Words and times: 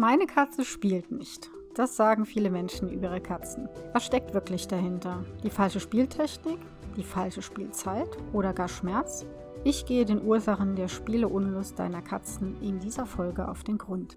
Meine 0.00 0.26
Katze 0.26 0.64
spielt 0.64 1.10
nicht. 1.10 1.50
Das 1.74 1.96
sagen 1.96 2.24
viele 2.24 2.50
Menschen 2.50 2.88
über 2.88 3.08
ihre 3.08 3.20
Katzen. 3.20 3.68
Was 3.92 4.06
steckt 4.06 4.32
wirklich 4.32 4.68
dahinter? 4.68 5.24
Die 5.42 5.50
falsche 5.50 5.80
Spieltechnik? 5.80 6.60
Die 6.96 7.02
falsche 7.02 7.42
Spielzeit? 7.42 8.06
Oder 8.32 8.52
gar 8.52 8.68
Schmerz? 8.68 9.26
Ich 9.64 9.86
gehe 9.86 10.04
den 10.04 10.24
Ursachen 10.24 10.76
der 10.76 10.86
Spieleunlust 10.86 11.80
deiner 11.80 12.00
Katzen 12.00 12.62
in 12.62 12.78
dieser 12.78 13.06
Folge 13.06 13.48
auf 13.48 13.64
den 13.64 13.76
Grund. 13.76 14.16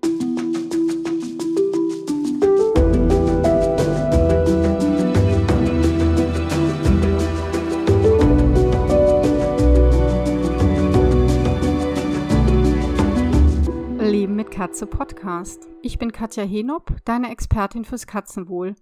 Katze 14.61 14.85
Podcast. 14.85 15.67
Ich 15.81 15.97
bin 15.97 16.11
Katja 16.11 16.43
Henop, 16.43 16.95
deine 17.03 17.31
Expertin 17.31 17.83
fürs 17.83 18.05
Katzenwohl. 18.05 18.75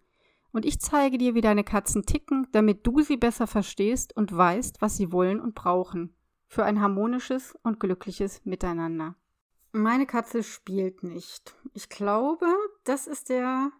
Und 0.51 0.65
ich 0.65 0.81
zeige 0.81 1.17
dir, 1.17 1.35
wie 1.35 1.41
deine 1.41 1.63
Katzen 1.63 2.05
ticken, 2.05 2.49
damit 2.51 2.85
du 2.85 2.99
sie 2.99 3.15
besser 3.15 3.47
verstehst 3.47 4.13
und 4.13 4.35
weißt, 4.35 4.81
was 4.81 4.97
sie 4.97 5.13
wollen 5.13 5.39
und 5.39 5.55
brauchen. 5.55 6.13
Für 6.47 6.65
ein 6.65 6.81
harmonisches 6.81 7.57
und 7.63 7.79
glückliches 7.79 8.43
Miteinander. 8.43 9.15
Meine 9.71 10.05
Katze 10.05 10.43
spielt 10.43 11.01
nicht. 11.03 11.55
Ich 11.73 11.87
glaube, 11.87 12.45
das 12.83 13.07
ist 13.07 13.29
der 13.29 13.71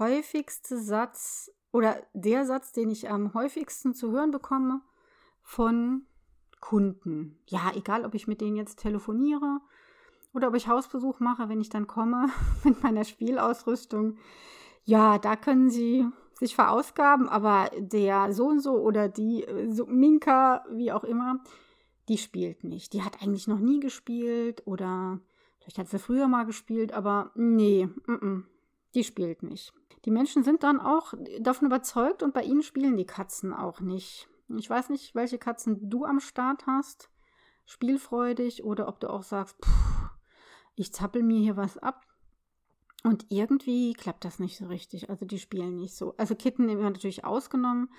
häufigste 0.00 0.80
Satz 0.80 1.48
oder 1.70 1.96
der 2.12 2.44
Satz, 2.44 2.72
den 2.72 2.90
ich 2.90 3.08
am 3.08 3.34
häufigsten 3.34 3.94
zu 3.94 4.10
hören 4.10 4.32
bekomme 4.32 4.80
von 5.44 6.06
Kunden. 6.58 7.38
Ja, 7.46 7.70
egal, 7.76 8.04
ob 8.04 8.16
ich 8.16 8.26
mit 8.26 8.40
denen 8.40 8.56
jetzt 8.56 8.80
telefoniere 8.80 9.60
oder 10.34 10.48
ob 10.48 10.56
ich 10.56 10.68
Hausbesuch 10.68 11.20
mache, 11.20 11.48
wenn 11.48 11.60
ich 11.60 11.70
dann 11.70 11.86
komme 11.86 12.28
mit 12.64 12.82
meiner 12.82 13.04
Spielausrüstung. 13.04 14.18
Ja, 14.84 15.18
da 15.18 15.36
können 15.36 15.70
Sie 15.70 16.06
sich 16.34 16.54
verausgaben, 16.54 17.28
aber 17.28 17.70
der 17.78 18.32
so 18.32 18.46
und 18.48 18.60
so 18.60 18.74
oder 18.74 19.08
die 19.08 19.46
so 19.70 19.86
Minka, 19.86 20.64
wie 20.70 20.92
auch 20.92 21.04
immer, 21.04 21.40
die 22.08 22.18
spielt 22.18 22.64
nicht. 22.64 22.92
Die 22.92 23.02
hat 23.02 23.22
eigentlich 23.22 23.46
noch 23.46 23.60
nie 23.60 23.80
gespielt 23.80 24.66
oder 24.66 25.20
vielleicht 25.60 25.78
hat 25.78 25.88
sie 25.88 25.98
früher 25.98 26.28
mal 26.28 26.44
gespielt, 26.44 26.92
aber 26.92 27.30
nee, 27.34 27.88
m 28.06 28.18
-m, 28.20 28.42
die 28.94 29.04
spielt 29.04 29.42
nicht. 29.42 29.72
Die 30.04 30.10
Menschen 30.10 30.42
sind 30.42 30.64
dann 30.64 30.80
auch 30.80 31.14
davon 31.40 31.66
überzeugt 31.66 32.22
und 32.22 32.34
bei 32.34 32.42
ihnen 32.42 32.62
spielen 32.62 32.96
die 32.96 33.06
Katzen 33.06 33.54
auch 33.54 33.80
nicht. 33.80 34.28
Ich 34.48 34.68
weiß 34.68 34.90
nicht, 34.90 35.14
welche 35.14 35.38
Katzen 35.38 35.88
du 35.88 36.04
am 36.04 36.20
Start 36.20 36.66
hast, 36.66 37.08
spielfreudig 37.64 38.64
oder 38.64 38.88
ob 38.88 39.00
du 39.00 39.08
auch 39.08 39.22
sagst, 39.22 39.56
pff, 39.64 40.03
ich 40.74 40.92
zappel 40.92 41.22
mir 41.22 41.40
hier 41.40 41.56
was 41.56 41.78
ab. 41.78 42.02
Und 43.02 43.26
irgendwie 43.28 43.92
klappt 43.92 44.24
das 44.24 44.38
nicht 44.38 44.56
so 44.56 44.66
richtig. 44.66 45.10
Also 45.10 45.26
die 45.26 45.38
spielen 45.38 45.76
nicht 45.76 45.94
so. 45.94 46.16
Also 46.16 46.34
Kitten 46.34 46.64
nehmen 46.64 46.80
wir 46.80 46.90
natürlich 46.90 47.24
ausgenommen. 47.24 47.90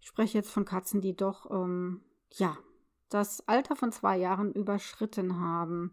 Ich 0.00 0.08
spreche 0.08 0.38
jetzt 0.38 0.50
von 0.50 0.64
Katzen, 0.64 1.00
die 1.00 1.14
doch, 1.14 1.50
ähm, 1.50 2.02
ja, 2.32 2.56
das 3.10 3.46
Alter 3.46 3.76
von 3.76 3.92
zwei 3.92 4.16
Jahren 4.16 4.52
überschritten 4.52 5.38
haben. 5.38 5.92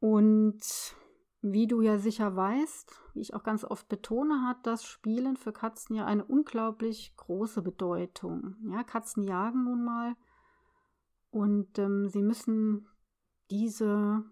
Und 0.00 0.94
wie 1.42 1.66
du 1.66 1.80
ja 1.80 1.98
sicher 1.98 2.34
weißt, 2.34 3.00
wie 3.14 3.20
ich 3.20 3.34
auch 3.34 3.42
ganz 3.42 3.64
oft 3.64 3.88
betone, 3.88 4.46
hat 4.46 4.66
das 4.66 4.84
Spielen 4.84 5.36
für 5.36 5.52
Katzen 5.52 5.94
ja 5.94 6.06
eine 6.06 6.24
unglaublich 6.24 7.14
große 7.16 7.62
Bedeutung. 7.62 8.56
Ja, 8.70 8.82
Katzen 8.82 9.22
jagen 9.22 9.64
nun 9.64 9.84
mal 9.84 10.16
und 11.30 11.78
ähm, 11.78 12.08
sie 12.08 12.22
müssen 12.22 12.88
diese 13.50 14.24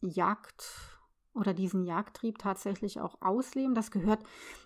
Jagd 0.00 0.98
oder 1.34 1.54
diesen 1.54 1.84
Jagdtrieb 1.84 2.38
tatsächlich 2.38 3.00
auch 3.00 3.20
ausleben. 3.20 3.74
Das 3.74 3.90
gehört, 3.90 4.22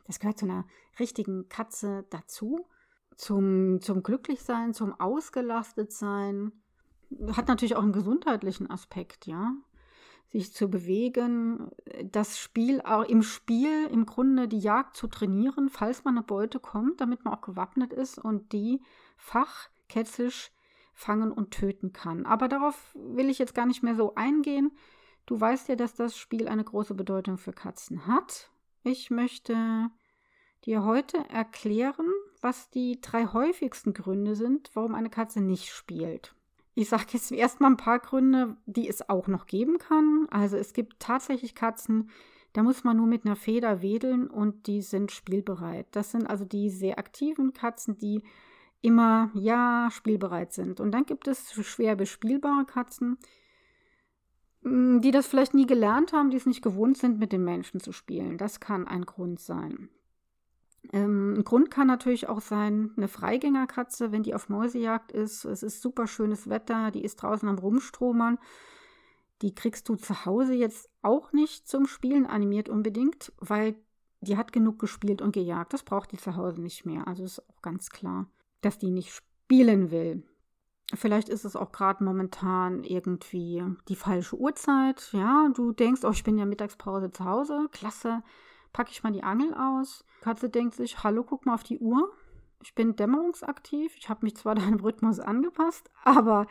das 0.06 0.19
gehört 0.19 0.38
zu 0.38 0.47
einer 0.47 0.66
richtigen 0.98 1.48
Katze 1.48 2.05
dazu. 2.11 2.66
Zum, 3.16 3.80
zum 3.83 4.03
Glücklichsein, 4.03 4.72
zum 4.72 4.98
Ausgelastetsein. 4.98 6.53
Hat 7.32 7.48
natürlich 7.48 7.76
auch 7.76 7.82
einen 7.82 7.93
gesundheitlichen 7.93 8.70
Aspekt, 8.70 9.26
ja. 9.26 9.53
Sich 10.31 10.54
zu 10.54 10.70
bewegen, 10.70 11.70
das 12.04 12.38
Spiel, 12.38 12.81
auch 12.81 13.04
im 13.04 13.22
Spiel 13.22 13.87
im 13.93 14.06
Grunde 14.06 14.49
die 14.49 14.60
Jagd 14.60 14.97
zu 14.97 15.09
trainieren, 15.09 15.69
falls 15.69 16.04
man 16.04 16.16
eine 16.16 16.25
Beute 16.25 16.59
kommt, 16.59 17.03
damit 17.03 17.22
man 17.22 17.34
auch 17.34 17.43
gewappnet 17.43 17.93
ist 17.93 18.19
und 18.19 18.53
die 18.54 18.81
fachkätzisch 19.19 20.53
fangen 20.94 21.32
und 21.32 21.50
töten 21.50 21.93
kann. 21.93 22.25
Aber 22.25 22.49
darauf 22.49 22.94
will 22.94 23.28
ich 23.28 23.38
jetzt 23.38 23.54
gar 23.54 23.66
nicht 23.66 23.82
mehr 23.82 23.94
so 23.94 24.14
eingehen. 24.14 24.72
Du 25.27 25.41
weißt 25.41 25.69
ja, 25.69 25.77
dass 25.77 25.94
das 25.94 26.16
Spiel 26.16 26.49
eine 26.49 26.65
große 26.65 26.94
Bedeutung 26.94 27.38
für 27.38 27.53
Katzen 27.53 28.06
hat. 28.06 28.50
Ich 28.83 29.10
möchte 29.10 29.91
dir 30.65 30.84
heute 30.84 31.19
erklären, 31.28 32.06
was 32.41 32.71
die 32.71 33.00
drei 33.00 33.27
häufigsten 33.27 33.94
Gründe 33.94 34.34
sind, 34.34 34.71
warum 34.75 34.94
eine 34.94 35.11
Katze 35.11 35.41
nicht 35.41 35.71
spielt. 35.71 36.34
Ich 36.75 36.88
sage 36.88 37.06
jetzt 37.12 37.31
erstmal 37.32 37.71
ein 37.71 37.77
paar 37.77 37.99
Gründe, 37.99 38.56
die 38.66 38.88
es 38.88 39.09
auch 39.09 39.28
noch 39.28 39.47
geben 39.47 39.78
kann. 39.78 40.27
Also 40.31 40.56
es 40.56 40.72
gibt 40.72 41.00
tatsächlich 41.00 41.55
Katzen, 41.55 42.11
da 42.53 42.62
muss 42.62 42.84
man 42.84 42.99
nur 42.99 43.06
mit 43.06 43.25
einer 43.25 43.37
Feder 43.37 43.81
wedeln 43.81 44.28
und 44.28 44.66
die 44.66 44.82
sind 44.82 45.11
spielbereit. 45.11 45.87
Das 45.93 46.11
sind 46.11 46.27
also 46.27 46.44
die 46.44 46.69
sehr 46.69 46.99
aktiven 46.99 47.55
Katzen, 47.55 47.97
die 47.97 48.22
immer 48.82 49.31
ja 49.34 49.88
spielbereit 49.91 50.53
sind. 50.53 50.81
Und 50.81 50.93
dann 50.93 51.06
gibt 51.06 51.28
es 51.28 51.53
schwer 51.53 51.97
bespielbare 51.97 52.66
Katzen, 52.66 53.16
die 54.65 55.11
das 55.11 55.27
vielleicht 55.27 55.55
nie 55.55 55.67
gelernt 55.67 56.12
haben, 56.12 56.31
die 56.31 56.37
es 56.37 56.47
nicht 56.47 56.62
gewohnt 56.62 56.97
sind, 56.97 57.19
mit 57.19 57.33
den 57.33 57.45
Menschen 57.45 57.81
zu 57.81 57.93
spielen. 57.93 58.39
Das 58.39 58.61
kann 58.61 58.87
ein 58.87 59.05
Grund 59.05 59.41
sein. 59.41 59.89
Ähm, 60.93 61.34
ein 61.39 61.45
Grund 61.45 61.71
kann 61.71 61.87
natürlich 61.87 62.28
auch 62.28 62.41
sein, 62.41 62.93
eine 62.97 63.09
Freigängerkatze, 63.09 64.12
wenn 64.12 64.23
die 64.23 64.34
auf 64.34 64.49
Mäusejagd 64.49 65.12
ist. 65.12 65.45
Es 65.45 65.62
ist 65.62 65.83
super 65.83 66.06
schönes 66.06 66.49
Wetter, 66.49 66.91
die 66.91 67.03
ist 67.03 67.17
draußen 67.17 67.49
am 67.49 67.59
Rumstromern. 67.59 68.39
Die 69.43 69.55
kriegst 69.55 69.89
du 69.89 69.97
zu 69.97 70.25
Hause 70.25 70.55
jetzt 70.55 70.89
auch 71.03 71.33
nicht 71.33 71.67
zum 71.67 71.87
Spielen 71.87 72.27
animiert 72.27 72.69
unbedingt, 72.69 73.33
weil 73.39 73.75
die 74.21 74.37
hat 74.37 74.53
genug 74.53 74.79
gespielt 74.79 75.21
und 75.21 75.33
gejagt. 75.33 75.73
Das 75.73 75.83
braucht 75.83 76.12
die 76.12 76.19
zu 76.19 76.37
Hause 76.37 76.61
nicht 76.61 76.87
mehr. 76.87 77.09
Also 77.09 77.25
ist 77.25 77.49
auch 77.50 77.62
ganz 77.62 77.91
klar, 77.91 78.29
dass 78.61 78.79
die 78.79 78.93
nicht 78.93 79.12
spielen 79.12 79.91
will. 79.91 80.23
Vielleicht 80.94 81.30
ist 81.30 81.44
es 81.44 81.56
auch 81.56 81.72
gerade 81.72 82.04
momentan 82.04 82.84
irgendwie 82.84 83.64
die 83.88 83.97
falsche 83.97 84.36
Uhrzeit. 84.36 85.08
Ja, 85.12 85.48
du 85.54 85.72
denkst, 85.72 86.03
oh, 86.04 86.10
ich 86.10 86.22
bin 86.22 86.36
ja 86.36 86.44
Mittagspause 86.44 87.10
zu 87.10 87.25
Hause. 87.25 87.69
Klasse. 87.72 88.22
Packe 88.72 88.91
ich 88.91 89.02
mal 89.02 89.12
die 89.12 89.22
Angel 89.22 89.54
aus. 89.54 90.04
Katze 90.20 90.50
denkt 90.50 90.75
sich, 90.75 91.02
hallo, 91.02 91.25
guck 91.25 91.47
mal 91.47 91.54
auf 91.54 91.62
die 91.62 91.78
Uhr. 91.78 92.12
Ich 92.62 92.75
bin 92.75 92.94
dämmerungsaktiv. 92.94 93.97
Ich 93.97 94.08
habe 94.08 94.25
mich 94.25 94.36
zwar 94.36 94.54
deinem 94.54 94.81
Rhythmus 94.81 95.19
angepasst, 95.19 95.91
aber 96.04 96.47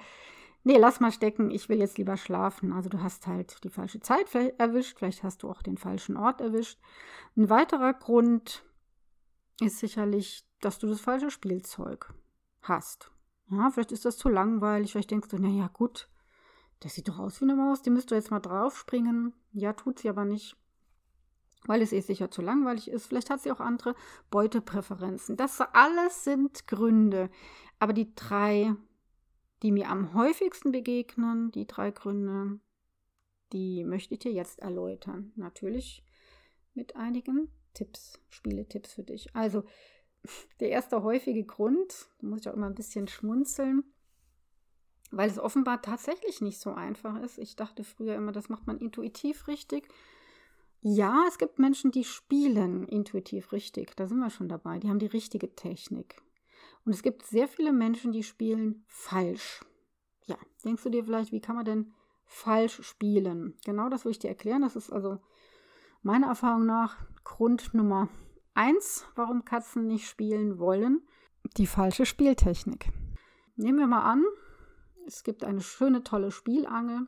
nee, 0.63 0.77
lass 0.77 0.99
mal 0.99 1.11
stecken. 1.11 1.51
Ich 1.51 1.69
will 1.69 1.79
jetzt 1.79 1.99
lieber 1.99 2.17
schlafen. 2.17 2.73
Also 2.73 2.89
du 2.89 3.01
hast 3.01 3.27
halt 3.27 3.63
die 3.63 3.69
falsche 3.69 3.99
Zeit 3.99 4.33
erwischt. 4.57 4.97
Vielleicht 4.97 5.23
hast 5.23 5.43
du 5.43 5.49
auch 5.49 5.61
den 5.61 5.77
falschen 5.77 6.17
Ort 6.17 6.41
erwischt. 6.41 6.79
Ein 7.37 7.49
weiterer 7.49 7.93
Grund 7.93 8.63
ist 9.59 9.77
sicherlich, 9.77 10.43
dass 10.61 10.79
du 10.79 10.87
das 10.87 10.99
falsche 10.99 11.29
Spielzeug 11.29 12.11
hast. 12.63 13.10
Ja, 13.51 13.69
vielleicht 13.69 13.91
ist 13.91 14.05
das 14.05 14.17
zu 14.17 14.29
langweilig. 14.29 14.91
Vielleicht 14.91 15.11
denkst 15.11 15.27
du, 15.27 15.37
naja, 15.37 15.69
gut, 15.73 16.09
das 16.79 16.95
sieht 16.95 17.07
doch 17.09 17.19
aus 17.19 17.41
wie 17.41 17.45
eine 17.45 17.55
Maus, 17.55 17.81
die 17.81 17.89
müsste 17.89 18.15
jetzt 18.15 18.31
mal 18.31 18.39
draufspringen. 18.39 19.33
Ja, 19.51 19.73
tut 19.73 19.99
sie 19.99 20.09
aber 20.09 20.25
nicht, 20.25 20.55
weil 21.65 21.81
es 21.81 21.91
eh 21.91 21.99
sicher 21.99 22.31
zu 22.31 22.41
langweilig 22.41 22.89
ist. 22.89 23.07
Vielleicht 23.07 23.29
hat 23.29 23.41
sie 23.41 23.51
auch 23.51 23.59
andere 23.59 23.95
Beutepräferenzen. 24.31 25.37
Das 25.37 25.61
alles 25.61 26.23
sind 26.23 26.67
Gründe. 26.67 27.29
Aber 27.77 27.93
die 27.93 28.15
drei, 28.15 28.73
die 29.61 29.71
mir 29.71 29.89
am 29.89 30.13
häufigsten 30.13 30.71
begegnen, 30.71 31.51
die 31.51 31.67
drei 31.67 31.91
Gründe, 31.91 32.59
die 33.51 33.83
möchte 33.83 34.13
ich 34.13 34.21
dir 34.21 34.31
jetzt 34.31 34.59
erläutern. 34.59 35.33
Natürlich 35.35 36.03
mit 36.73 36.95
einigen 36.95 37.49
Tipps, 37.73 38.19
Spieletipps 38.29 38.93
für 38.93 39.03
dich. 39.03 39.35
Also, 39.35 39.65
der 40.59 40.69
erste 40.69 41.03
häufige 41.03 41.43
Grund, 41.43 42.07
da 42.19 42.27
muss 42.27 42.41
ich 42.41 42.49
auch 42.49 42.53
immer 42.53 42.67
ein 42.67 42.75
bisschen 42.75 43.07
schmunzeln, 43.07 43.83
weil 45.11 45.29
es 45.29 45.39
offenbar 45.39 45.81
tatsächlich 45.81 46.41
nicht 46.41 46.59
so 46.59 46.73
einfach 46.73 47.21
ist. 47.21 47.37
Ich 47.37 47.55
dachte 47.55 47.83
früher 47.83 48.15
immer, 48.15 48.31
das 48.31 48.49
macht 48.49 48.67
man 48.67 48.79
intuitiv 48.79 49.47
richtig. 49.47 49.87
Ja, 50.81 51.25
es 51.27 51.37
gibt 51.37 51.59
Menschen, 51.59 51.91
die 51.91 52.03
spielen 52.03 52.87
intuitiv 52.87 53.51
richtig. 53.51 53.95
Da 53.95 54.07
sind 54.07 54.19
wir 54.19 54.29
schon 54.29 54.49
dabei. 54.49 54.79
Die 54.79 54.89
haben 54.89 54.99
die 54.99 55.05
richtige 55.05 55.53
Technik. 55.55 56.21
Und 56.85 56.93
es 56.93 57.03
gibt 57.03 57.23
sehr 57.23 57.47
viele 57.47 57.71
Menschen, 57.71 58.11
die 58.11 58.23
spielen 58.23 58.83
falsch. 58.87 59.61
Ja, 60.25 60.37
denkst 60.63 60.83
du 60.83 60.89
dir 60.89 61.03
vielleicht, 61.03 61.31
wie 61.31 61.41
kann 61.41 61.55
man 61.55 61.65
denn 61.65 61.93
falsch 62.25 62.81
spielen? 62.83 63.55
Genau 63.65 63.89
das 63.89 64.05
will 64.05 64.11
ich 64.11 64.19
dir 64.19 64.29
erklären. 64.29 64.63
Das 64.63 64.75
ist 64.75 64.91
also 64.91 65.19
meiner 66.01 66.27
Erfahrung 66.27 66.65
nach 66.65 66.97
Grund 67.23 67.73
Nummer 67.75 68.09
Eins, 68.53 69.05
warum 69.15 69.45
Katzen 69.45 69.87
nicht 69.87 70.07
spielen 70.07 70.59
wollen, 70.59 71.01
die 71.57 71.67
falsche 71.67 72.05
Spieltechnik. 72.05 72.91
Nehmen 73.55 73.79
wir 73.79 73.87
mal 73.87 74.03
an, 74.03 74.23
es 75.05 75.23
gibt 75.23 75.43
eine 75.43 75.61
schöne, 75.61 76.03
tolle 76.03 76.31
Spielangel 76.31 77.07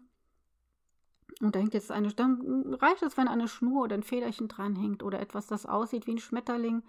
Und 1.41 1.55
da 1.55 1.59
hängt 1.59 1.73
jetzt 1.73 1.91
eine, 1.91 2.13
dann 2.13 2.73
reicht 2.75 3.03
es, 3.03 3.17
wenn 3.17 3.27
eine 3.27 3.47
Schnur 3.47 3.83
oder 3.83 3.95
ein 3.95 4.03
Federchen 4.03 4.47
dranhängt 4.47 5.03
oder 5.03 5.19
etwas, 5.19 5.47
das 5.47 5.65
aussieht 5.65 6.07
wie 6.07 6.13
ein 6.13 6.19
Schmetterling. 6.19 6.83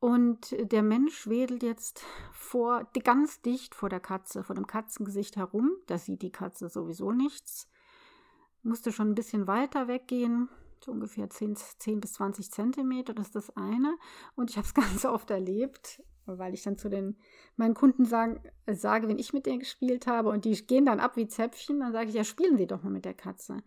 Und 0.00 0.56
der 0.58 0.82
Mensch 0.82 1.28
wedelt 1.28 1.62
jetzt 1.62 2.04
vor, 2.32 2.88
ganz 3.04 3.40
dicht 3.40 3.74
vor 3.74 3.88
der 3.88 4.00
Katze, 4.00 4.42
vor 4.42 4.56
dem 4.56 4.66
Katzengesicht 4.66 5.36
herum. 5.36 5.70
Da 5.86 5.96
sieht 5.96 6.22
die 6.22 6.32
Katze 6.32 6.68
sowieso 6.68 7.12
nichts. 7.12 7.68
Musste 8.64 8.90
schon 8.90 9.10
ein 9.10 9.14
bisschen 9.14 9.46
weiter 9.46 9.86
weggehen, 9.86 10.48
so 10.84 10.92
ungefähr 10.92 11.28
10, 11.30 11.56
10 11.56 12.00
bis 12.00 12.14
20 12.14 12.50
Zentimeter, 12.50 13.14
das 13.14 13.28
ist 13.28 13.36
das 13.36 13.56
eine. 13.56 13.96
Und 14.34 14.50
ich 14.50 14.56
habe 14.56 14.66
es 14.66 14.74
ganz 14.74 15.04
oft 15.04 15.30
erlebt, 15.30 16.02
weil 16.26 16.54
ich 16.54 16.62
dann 16.62 16.78
zu 16.78 16.88
den 16.88 17.16
meinen 17.56 17.74
Kunden 17.74 18.04
sagen, 18.04 18.40
äh, 18.66 18.74
sage, 18.74 19.08
wenn 19.08 19.18
ich 19.18 19.32
mit 19.32 19.46
denen 19.46 19.60
gespielt 19.60 20.06
habe 20.06 20.28
und 20.28 20.44
die 20.44 20.54
gehen 20.66 20.84
dann 20.84 21.00
ab 21.00 21.16
wie 21.16 21.28
Zäpfchen, 21.28 21.80
dann 21.80 21.92
sage 21.92 22.08
ich, 22.08 22.14
ja, 22.14 22.24
spielen 22.24 22.56
Sie 22.56 22.66
doch 22.66 22.82
mal 22.82 22.90
mit 22.90 23.04
der 23.04 23.14
Katze. 23.14 23.58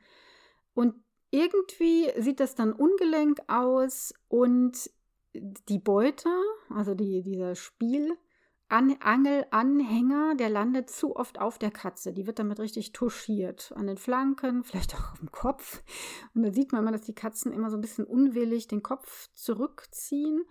Und 0.74 0.96
irgendwie 1.32 2.12
sieht 2.18 2.40
das 2.40 2.56
dann 2.56 2.72
ungelenk 2.72 3.40
aus 3.48 4.14
und 4.28 4.90
die 5.34 5.80
Beute, 5.80 6.30
also 6.70 6.96
die, 6.96 7.22
dieser 7.22 7.56
Spiel, 7.56 8.18
an, 8.68 8.96
Angelanhänger, 9.00 10.36
der 10.36 10.50
landet 10.50 10.90
zu 10.90 11.16
oft 11.16 11.40
auf 11.40 11.58
der 11.58 11.72
Katze. 11.72 12.14
Die 12.14 12.26
wird 12.26 12.40
damit 12.40 12.60
richtig 12.60 12.94
touchiert. 12.94 13.72
An 13.76 13.88
den 13.88 13.98
Flanken, 13.98 14.64
vielleicht 14.64 14.96
auch 14.96 15.18
dem 15.18 15.32
Kopf. 15.32 15.84
Und 16.34 16.44
da 16.44 16.52
sieht 16.52 16.72
man 16.72 16.82
immer, 16.82 16.92
dass 16.92 17.02
die 17.02 17.16
Katzen 17.16 17.52
immer 17.52 17.70
so 17.70 17.78
ein 17.78 17.82
bisschen 17.82 18.06
unwillig 18.06 18.68
den 18.68 18.84
Kopf 18.84 19.30
zurückziehen 19.34 20.46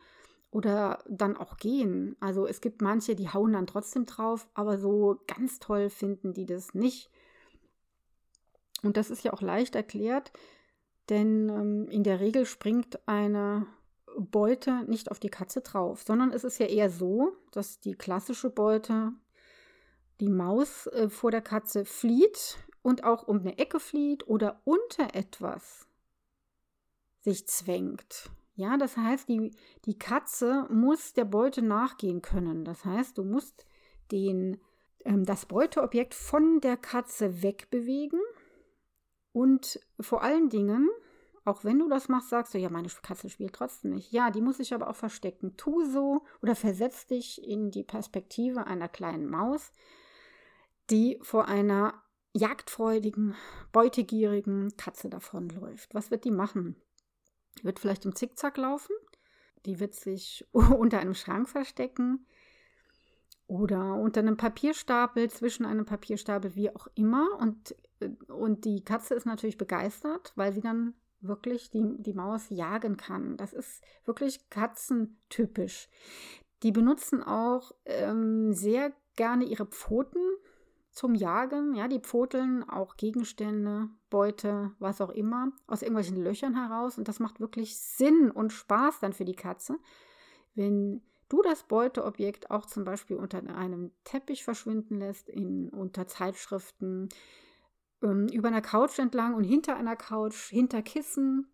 oder 0.51 1.03
dann 1.09 1.37
auch 1.37 1.57
gehen. 1.57 2.17
Also 2.21 2.47
es 2.47 2.61
gibt 2.61 2.81
manche, 2.81 3.17
die 3.17 3.29
hauen 3.29 3.53
dann 3.53 3.67
trotzdem 3.67 4.07
drauf, 4.07 4.47
aber 4.55 4.79
so 4.79 5.21
ganz 5.27 5.59
toll 5.59 5.91
finden 5.91 6.33
die 6.33 6.47
das 6.47 6.75
nicht. 6.75 7.11
Und 8.85 8.97
das 8.97 9.11
ist 9.11 9.25
ja 9.25 9.33
auch 9.33 9.41
leicht 9.41 9.75
erklärt, 9.75 10.33
denn 11.09 11.49
ähm, 11.49 11.89
in 11.89 12.05
der 12.05 12.21
Regel 12.21 12.47
springt 12.47 13.01
eine 13.09 13.67
Beute 14.19 14.85
nicht 14.85 15.11
auf 15.11 15.21
die 15.21 15.31
Katze 15.31 15.61
drauf, 15.61 16.03
sondern 16.03 16.33
es 16.33 16.45
ist 16.45 16.59
ja 16.59 16.67
eher 16.67 16.91
so, 16.91 17.37
dass 17.53 17.81
die 17.81 17.95
klassische 17.95 18.51
Beute, 18.51 19.13
die 20.21 20.29
Maus 20.29 20.87
äh, 20.89 21.09
vor 21.09 21.31
der 21.31 21.43
Katze 21.43 21.85
flieht 21.85 22.59
und 22.83 23.05
auch 23.05 23.27
um 23.27 23.41
eine 23.41 23.59
Ecke 23.59 23.81
flieht 23.81 24.27
oder 24.29 24.61
unter 24.65 25.15
etwas 25.15 25.87
sich 27.21 27.47
zwängt. 27.49 28.31
Ja, 28.57 28.77
das 28.77 28.97
heißt, 28.97 29.29
die, 29.29 29.51
die 29.85 29.99
Katze 29.99 30.67
muss 30.71 31.13
der 31.13 31.25
Beute 31.25 31.63
nachgehen 31.63 32.23
können. 32.23 32.65
Das 32.65 32.85
heißt, 32.85 33.19
du 33.19 33.25
musst 33.25 33.67
den, 34.13 34.61
ähm, 35.05 35.25
das 35.25 35.47
Beuteobjekt 35.47 36.15
von 36.15 36.61
der 36.61 36.77
Katze 36.77 37.43
wegbewegen 37.43 38.21
und 39.33 39.81
vor 39.99 40.23
allen 40.23 40.51
Dingen, 40.51 40.89
auch 41.45 41.63
wenn 41.63 41.79
du 41.79 41.89
das 41.89 42.09
machst, 42.09 42.31
sagst 42.31 42.55
du, 42.55 42.59
ja, 42.59 42.71
meine 42.71 42.89
Katze 43.03 43.29
spielt 43.29 43.55
trotzdem 43.55 43.93
nicht. 43.93 44.13
Ja, 44.13 44.31
die 44.31 44.41
muss 44.41 44.57
sich 44.57 44.73
aber 44.73 44.89
auch 44.89 44.97
verstecken. 44.97 45.57
Tu 45.57 45.85
so 45.85 46.25
oder 46.43 46.57
versetz 46.57 47.07
dich 47.07 47.47
in 47.47 47.71
die 47.71 47.85
Perspektive 47.85 48.67
einer 48.67 48.89
kleinen 48.89 49.29
Maus, 49.29 49.71
die 50.91 51.19
vor 51.23 51.47
einer 51.47 52.03
jagdfreudigen, 52.33 53.35
beutegierigen 53.73 54.77
Katze 54.77 55.11
davonläuft. 55.11 55.95
Was 55.95 56.11
wird 56.11 56.25
die 56.25 56.31
machen? 56.31 56.77
Die 57.59 57.65
wird 57.65 57.79
vielleicht 57.79 58.07
im 58.07 58.17
Zickzack 58.17 58.57
laufen. 58.57 58.95
Die 59.67 59.81
wird 59.81 59.95
sich 59.95 60.47
unter 60.53 60.99
einem 60.99 61.15
Schrank 61.15 61.49
verstecken 61.49 62.27
oder 63.47 63.97
unter 63.97 64.21
einem 64.21 64.39
Papierstapel, 64.39 65.31
zwischen 65.31 65.67
einem 65.67 65.85
Papierstapel, 65.85 66.55
wie 66.57 66.75
auch 66.75 66.89
immer. 66.95 67.39
Und, 67.39 67.77
äh, 68.01 68.09
und 68.33 68.65
die 68.65 68.83
Katze 68.83 69.15
ist 69.15 69.27
natürlich 69.27 69.59
begeistert, 69.59 70.33
weil 70.37 70.53
sie 70.55 70.63
dann 70.63 70.95
wirklich 71.27 71.71
die, 71.71 71.85
die 71.99 72.15
Maus 72.15 72.47
jagen 72.51 72.97
kann. 72.97 73.37
Das 73.37 73.53
ist 73.53 73.83
wirklich 74.05 74.49
katzentypisch. 74.51 75.89
Die 76.63 76.73
benutzen 76.73 77.23
auch 77.23 77.73
ähm, 77.85 78.53
sehr 78.53 78.93
gerne 79.17 79.45
ihre 79.45 79.67
Pfoten 79.67 80.21
zum 80.91 81.15
Jagen. 81.15 81.75
Ja, 81.75 81.89
die 81.89 81.99
pfoteln 81.99 82.63
auch 82.69 82.97
Gegenstände, 82.97 83.89
Beute, 84.11 84.73
was 84.79 85.01
auch 85.01 85.11
immer, 85.11 85.53
aus 85.67 85.83
irgendwelchen 85.83 86.23
Löchern 86.23 86.55
heraus. 86.55 86.97
Und 86.97 87.09
das 87.09 87.21
macht 87.21 87.41
wirklich 87.41 87.79
Sinn 87.79 88.31
und 88.31 88.53
Spaß 88.53 89.01
dann 89.01 89.13
für 89.13 89.25
die 89.25 89.35
Katze, 89.35 89.79
wenn 90.55 91.03
du 91.29 91.43
das 91.43 91.65
Beuteobjekt 91.65 92.51
auch 92.51 92.67
zum 92.67 92.85
Beispiel 92.85 93.17
unter 93.17 93.39
einem 93.39 93.91
Teppich 94.05 94.45
verschwinden 94.45 94.99
lässt, 94.99 95.29
in, 95.29 95.69
unter 95.71 96.07
Zeitschriften, 96.07 97.09
ähm, 98.05 98.29
über 98.29 98.49
einer 98.49 98.63
Couch 98.63 98.99
entlang 99.01 99.35
und 99.35 99.43
hinter 99.43 99.77
einer 99.77 99.97
Couch, 99.97 100.51
hinter 100.51 100.83
Kissen, 100.83 101.49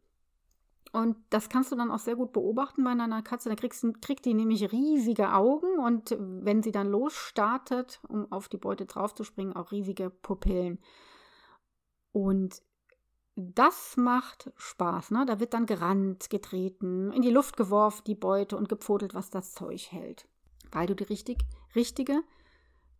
und 0.93 1.17
das 1.31 1.49
kannst 1.49 1.71
du 1.71 1.77
dann 1.77 1.91
auch 1.91 2.01
sehr 2.01 2.17
gut 2.17 2.33
beobachten 2.33 2.83
bei 2.83 2.91
einer 2.91 3.23
Katze. 3.23 3.49
Da 3.49 3.55
kriegst, 3.55 3.87
kriegt 4.03 4.25
die 4.25 4.35
nämlich 4.35 4.73
riesige 4.73 5.33
Augen 5.33 5.79
und 5.79 6.17
wenn 6.19 6.63
sie 6.63 6.73
dann 6.73 6.89
losstartet, 6.89 8.01
um 8.09 8.31
auf 8.33 8.49
die 8.49 8.57
Beute 8.57 8.87
draufzuspringen, 8.87 9.55
auch 9.55 9.71
riesige 9.71 10.11
Pupillen. 10.11 10.81
Und 12.11 12.63
das 13.37 13.97
macht 13.97 14.53
Spaß. 14.57 15.13
Ne? 15.13 15.25
Da 15.27 15.39
wird 15.39 15.55
dann 15.55 15.67
gerannt, 15.67 16.29
getreten, 16.29 17.13
in 17.13 17.23
die 17.23 17.31
Luft 17.31 17.57
geworfen, 17.57 18.03
die 18.07 18.17
Beute 18.17 18.57
und 18.57 18.69
gepfodelt, 18.69 19.15
was 19.15 19.31
das 19.31 19.55
Zeug 19.55 19.93
hält. 19.93 20.27
Weil 20.73 20.89
du 20.89 20.97
die 20.97 21.05
richtig, 21.05 21.45
richtige 21.77 22.23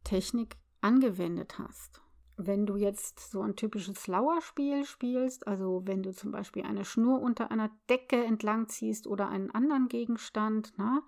Technik 0.05 0.57
angewendet 0.81 1.59
hast 1.59 2.01
wenn 2.47 2.67
du 2.67 2.77
jetzt 2.77 3.31
so 3.31 3.43
ein 3.43 3.57
typisches 3.57 4.07
Lauerspiel 4.07 4.85
spielst, 4.85 5.47
also 5.47 5.83
wenn 5.85 6.03
du 6.03 6.13
zum 6.13 6.31
Beispiel 6.31 6.65
eine 6.65 6.85
Schnur 6.85 7.21
unter 7.21 7.51
einer 7.51 7.71
Decke 7.89 8.25
entlang 8.25 8.69
ziehst 8.69 9.07
oder 9.07 9.29
einen 9.29 9.51
anderen 9.51 9.89
Gegenstand, 9.89 10.73
na, 10.77 11.03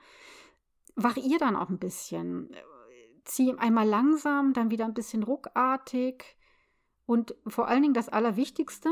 variier 0.95 1.39
dann 1.39 1.57
auch 1.57 1.69
ein 1.69 1.79
bisschen. 1.79 2.55
Zieh 3.25 3.55
einmal 3.57 3.87
langsam, 3.87 4.53
dann 4.53 4.71
wieder 4.71 4.85
ein 4.85 4.95
bisschen 4.95 5.23
ruckartig 5.23 6.37
und 7.07 7.35
vor 7.47 7.69
allen 7.69 7.83
Dingen 7.83 7.95
das 7.95 8.09
Allerwichtigste, 8.09 8.91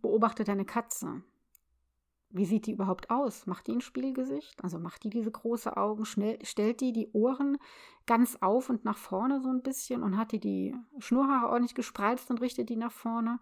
beobachte 0.00 0.44
deine 0.44 0.64
Katze. 0.64 1.22
Wie 2.32 2.46
sieht 2.46 2.66
die 2.66 2.72
überhaupt 2.72 3.10
aus? 3.10 3.46
Macht 3.46 3.66
die 3.66 3.72
ein 3.72 3.80
Spielgesicht? 3.80 4.62
Also 4.62 4.78
macht 4.78 5.02
die 5.02 5.10
diese 5.10 5.30
große 5.30 5.76
Augen? 5.76 6.04
Schnell, 6.04 6.38
stellt 6.44 6.80
die 6.80 6.92
die 6.92 7.10
Ohren 7.12 7.58
ganz 8.06 8.38
auf 8.40 8.70
und 8.70 8.84
nach 8.84 8.98
vorne 8.98 9.40
so 9.40 9.48
ein 9.48 9.62
bisschen 9.62 10.04
und 10.04 10.16
hat 10.16 10.30
die 10.30 10.38
die 10.38 10.76
Schnurhaare 10.98 11.48
ordentlich 11.48 11.74
gespreizt 11.74 12.30
und 12.30 12.40
richtet 12.40 12.68
die 12.68 12.76
nach 12.76 12.92
vorne? 12.92 13.40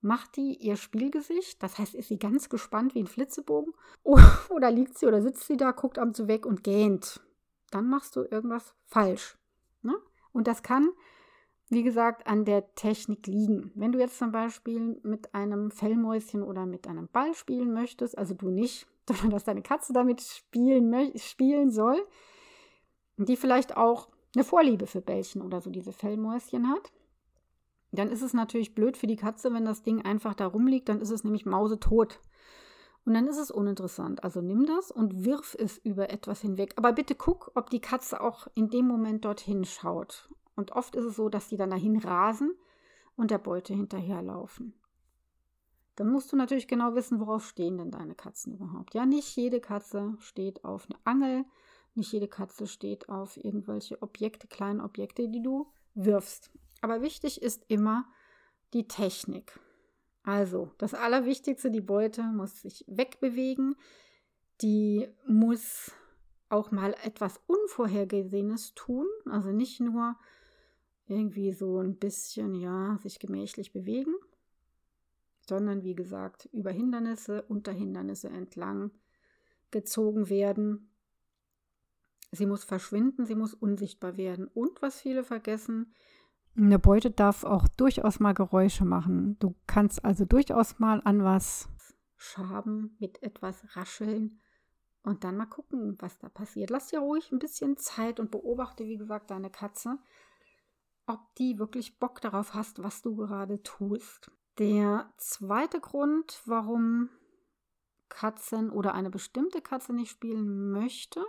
Macht 0.00 0.36
die 0.36 0.54
ihr 0.54 0.76
Spielgesicht? 0.76 1.62
Das 1.62 1.78
heißt, 1.78 1.94
ist 1.94 2.08
sie 2.08 2.18
ganz 2.18 2.48
gespannt 2.48 2.94
wie 2.94 3.00
ein 3.00 3.06
Flitzebogen? 3.08 3.74
Oder 4.50 4.70
liegt 4.70 4.98
sie 4.98 5.06
oder 5.06 5.22
sitzt 5.22 5.46
sie 5.46 5.56
da, 5.56 5.70
guckt 5.70 5.98
am 5.98 6.12
zu 6.12 6.26
weg 6.28 6.44
und 6.46 6.64
gähnt? 6.64 7.20
Dann 7.70 7.88
machst 7.88 8.16
du 8.16 8.22
irgendwas 8.22 8.74
falsch. 8.86 9.38
Ne? 9.82 9.94
Und 10.32 10.46
das 10.46 10.62
kann 10.62 10.90
wie 11.72 11.82
gesagt, 11.82 12.26
an 12.26 12.44
der 12.44 12.74
Technik 12.74 13.26
liegen. 13.26 13.72
Wenn 13.74 13.92
du 13.92 13.98
jetzt 13.98 14.18
zum 14.18 14.30
Beispiel 14.30 15.00
mit 15.02 15.34
einem 15.34 15.70
Fellmäuschen 15.70 16.42
oder 16.42 16.66
mit 16.66 16.86
einem 16.86 17.08
Ball 17.08 17.32
spielen 17.32 17.72
möchtest, 17.72 18.18
also 18.18 18.34
du 18.34 18.50
nicht, 18.50 18.86
sondern 19.08 19.30
dass 19.30 19.44
deine 19.44 19.62
Katze 19.62 19.94
damit 19.94 20.20
spielen, 20.20 21.12
spielen 21.16 21.70
soll, 21.70 22.06
die 23.16 23.36
vielleicht 23.36 23.74
auch 23.74 24.08
eine 24.34 24.44
Vorliebe 24.44 24.86
für 24.86 25.00
Bällchen 25.00 25.40
oder 25.40 25.62
so 25.62 25.70
diese 25.70 25.92
Fellmäuschen 25.92 26.68
hat, 26.68 26.92
dann 27.90 28.10
ist 28.10 28.22
es 28.22 28.34
natürlich 28.34 28.74
blöd 28.74 28.98
für 28.98 29.06
die 29.06 29.16
Katze, 29.16 29.52
wenn 29.54 29.64
das 29.64 29.82
Ding 29.82 30.02
einfach 30.02 30.34
da 30.34 30.46
rumliegt, 30.46 30.90
dann 30.90 31.00
ist 31.00 31.10
es 31.10 31.24
nämlich 31.24 31.46
mausetot. 31.46 32.20
Und 33.06 33.14
dann 33.14 33.26
ist 33.26 33.38
es 33.38 33.50
uninteressant. 33.50 34.22
Also 34.22 34.42
nimm 34.42 34.66
das 34.66 34.90
und 34.90 35.24
wirf 35.24 35.56
es 35.58 35.78
über 35.78 36.10
etwas 36.10 36.42
hinweg. 36.42 36.74
Aber 36.76 36.92
bitte 36.92 37.14
guck, 37.14 37.50
ob 37.54 37.70
die 37.70 37.80
Katze 37.80 38.20
auch 38.20 38.46
in 38.54 38.68
dem 38.68 38.86
Moment 38.86 39.24
dorthin 39.24 39.64
schaut. 39.64 40.28
Und 40.54 40.72
oft 40.72 40.96
ist 40.96 41.04
es 41.04 41.16
so, 41.16 41.28
dass 41.28 41.48
die 41.48 41.56
dann 41.56 41.70
dahin 41.70 41.98
rasen 41.98 42.54
und 43.16 43.30
der 43.30 43.38
Beute 43.38 43.74
hinterherlaufen. 43.74 44.74
Dann 45.96 46.10
musst 46.10 46.32
du 46.32 46.36
natürlich 46.36 46.68
genau 46.68 46.94
wissen, 46.94 47.20
worauf 47.20 47.46
stehen 47.46 47.78
denn 47.78 47.90
deine 47.90 48.14
Katzen 48.14 48.54
überhaupt. 48.54 48.94
Ja, 48.94 49.04
nicht 49.04 49.36
jede 49.36 49.60
Katze 49.60 50.16
steht 50.20 50.64
auf 50.64 50.86
eine 50.88 50.98
Angel, 51.04 51.44
nicht 51.94 52.12
jede 52.12 52.28
Katze 52.28 52.66
steht 52.66 53.08
auf 53.08 53.36
irgendwelche 53.36 54.00
Objekte, 54.00 54.46
kleine 54.46 54.82
Objekte, 54.82 55.28
die 55.28 55.42
du 55.42 55.70
wirfst. 55.94 56.50
Aber 56.80 57.02
wichtig 57.02 57.42
ist 57.42 57.64
immer 57.68 58.06
die 58.72 58.88
Technik. 58.88 59.58
Also, 60.24 60.70
das 60.78 60.94
Allerwichtigste, 60.94 61.70
die 61.70 61.80
Beute 61.80 62.22
muss 62.22 62.62
sich 62.62 62.84
wegbewegen, 62.86 63.76
die 64.62 65.08
muss 65.26 65.92
auch 66.48 66.70
mal 66.70 66.94
etwas 67.02 67.40
Unvorhergesehenes 67.46 68.74
tun, 68.74 69.06
also 69.28 69.50
nicht 69.50 69.80
nur 69.80 70.16
irgendwie 71.12 71.52
so 71.52 71.78
ein 71.78 71.96
bisschen, 71.96 72.54
ja, 72.54 72.98
sich 73.02 73.18
gemächlich 73.18 73.72
bewegen, 73.72 74.14
sondern 75.46 75.82
wie 75.82 75.94
gesagt, 75.94 76.48
über 76.52 76.70
Hindernisse, 76.70 77.42
unter 77.42 77.72
Hindernisse 77.72 78.28
entlang 78.30 78.90
gezogen 79.70 80.28
werden. 80.28 80.90
Sie 82.30 82.46
muss 82.46 82.64
verschwinden, 82.64 83.26
sie 83.26 83.34
muss 83.34 83.54
unsichtbar 83.54 84.16
werden. 84.16 84.48
Und 84.48 84.80
was 84.82 85.00
viele 85.00 85.22
vergessen, 85.22 85.92
Eine 86.54 86.78
Beute 86.78 87.10
darf 87.10 87.44
auch 87.44 87.66
durchaus 87.68 88.20
mal 88.20 88.34
Geräusche 88.34 88.84
machen. 88.84 89.38
Du 89.38 89.54
kannst 89.66 90.04
also 90.04 90.24
durchaus 90.26 90.78
mal 90.78 91.00
an 91.04 91.24
was 91.24 91.68
schaben, 92.16 92.96
mit 93.00 93.22
etwas 93.22 93.76
rascheln 93.76 94.38
und 95.02 95.24
dann 95.24 95.36
mal 95.36 95.46
gucken, 95.46 95.96
was 95.98 96.18
da 96.18 96.28
passiert. 96.28 96.70
Lass 96.70 96.88
dir 96.88 97.00
ruhig 97.00 97.32
ein 97.32 97.38
bisschen 97.38 97.76
Zeit 97.76 98.20
und 98.20 98.30
beobachte, 98.30 98.84
wie 98.84 98.98
gesagt, 98.98 99.30
deine 99.30 99.50
Katze, 99.50 99.98
ob 101.06 101.34
die 101.36 101.58
wirklich 101.58 101.98
Bock 101.98 102.20
darauf 102.20 102.54
hast, 102.54 102.82
was 102.82 103.02
du 103.02 103.16
gerade 103.16 103.62
tust. 103.62 104.30
Der 104.58 105.12
zweite 105.16 105.80
Grund, 105.80 106.42
warum 106.46 107.08
Katzen 108.08 108.70
oder 108.70 108.94
eine 108.94 109.10
bestimmte 109.10 109.62
Katze 109.62 109.92
nicht 109.92 110.10
spielen 110.10 110.70
möchte, 110.70 111.24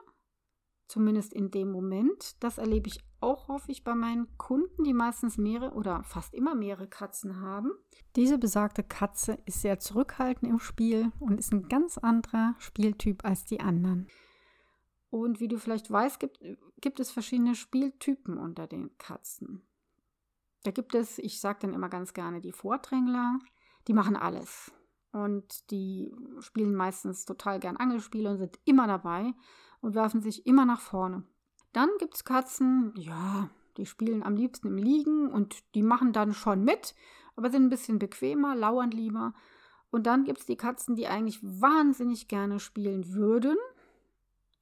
Zumindest 0.94 1.34
in 1.34 1.50
dem 1.50 1.72
Moment. 1.72 2.36
Das 2.44 2.60
erlebe 2.60 2.88
ich 2.88 3.00
auch 3.20 3.48
häufig 3.48 3.84
bei 3.84 3.96
meinen 3.96 4.38
Kunden, 4.38 4.84
die 4.84 4.94
meistens 4.94 5.38
mehrere 5.38 5.74
oder 5.74 6.04
fast 6.04 6.36
immer 6.36 6.56
mehrere 6.56 6.88
Katzen 6.88 7.40
haben. 7.40 7.72
Diese 8.16 8.38
besagte 8.38 8.84
Katze 8.84 9.40
ist 9.46 9.62
sehr 9.62 9.80
zurückhaltend 9.80 10.52
im 10.52 10.60
Spiel 10.60 11.12
und 11.20 11.40
ist 11.40 11.52
ein 11.52 11.68
ganz 11.68 11.98
anderer 11.98 12.56
Spieltyp 12.60 13.26
als 13.26 13.46
die 13.46 13.62
anderen. 13.62 14.08
Und 15.10 15.40
wie 15.40 15.48
du 15.48 15.58
vielleicht 15.58 15.90
weißt, 15.90 16.20
gibt, 16.20 16.40
gibt 16.84 17.00
es 17.00 17.12
verschiedene 17.12 17.56
Spieltypen 17.56 18.38
unter 18.38 18.68
den 18.68 18.96
Katzen. 18.98 19.66
Da 20.64 20.72
gibt 20.72 20.94
es, 20.94 21.18
ich 21.18 21.40
sage 21.40 21.60
dann 21.62 21.74
immer 21.74 21.88
ganz 21.88 22.14
gerne, 22.14 22.42
die 22.42 22.52
Vordrängler, 22.52 23.40
die 23.88 23.94
machen 23.94 24.18
alles. 24.18 24.72
Und 25.14 25.72
die 25.72 26.14
spielen 26.40 26.76
meistens 26.76 27.24
total 27.26 27.60
gern 27.60 27.78
Angelspiele 27.78 28.30
und 28.30 28.38
sind 28.38 28.60
immer 28.66 28.86
dabei 28.86 29.34
und 29.80 29.96
werfen 29.96 30.22
sich 30.22 30.46
immer 30.46 30.66
nach 30.66 30.82
vorne. 30.82 31.24
Dann 31.72 31.90
gibt 32.00 32.16
es 32.16 32.26
Katzen, 32.26 32.94
ja, 32.98 33.50
die 33.78 33.86
spielen 33.86 34.22
am 34.22 34.36
liebsten 34.36 34.68
im 34.68 34.78
Liegen 34.78 35.30
und 35.30 35.64
die 35.76 35.84
machen 35.84 36.12
dann 36.12 36.34
schon 36.34 36.66
mit, 36.66 36.96
aber 37.38 37.50
sind 37.50 37.64
ein 37.64 37.70
bisschen 37.70 37.98
bequemer, 37.98 38.56
lauern 38.56 38.92
lieber. 38.92 39.34
Und 39.90 40.06
dann 40.06 40.26
gibt 40.26 40.40
es 40.40 40.46
die 40.46 40.58
Katzen, 40.58 40.96
die 40.96 41.08
eigentlich 41.08 41.40
wahnsinnig 41.42 42.28
gerne 42.28 42.60
spielen 42.60 43.14
würden, 43.14 43.58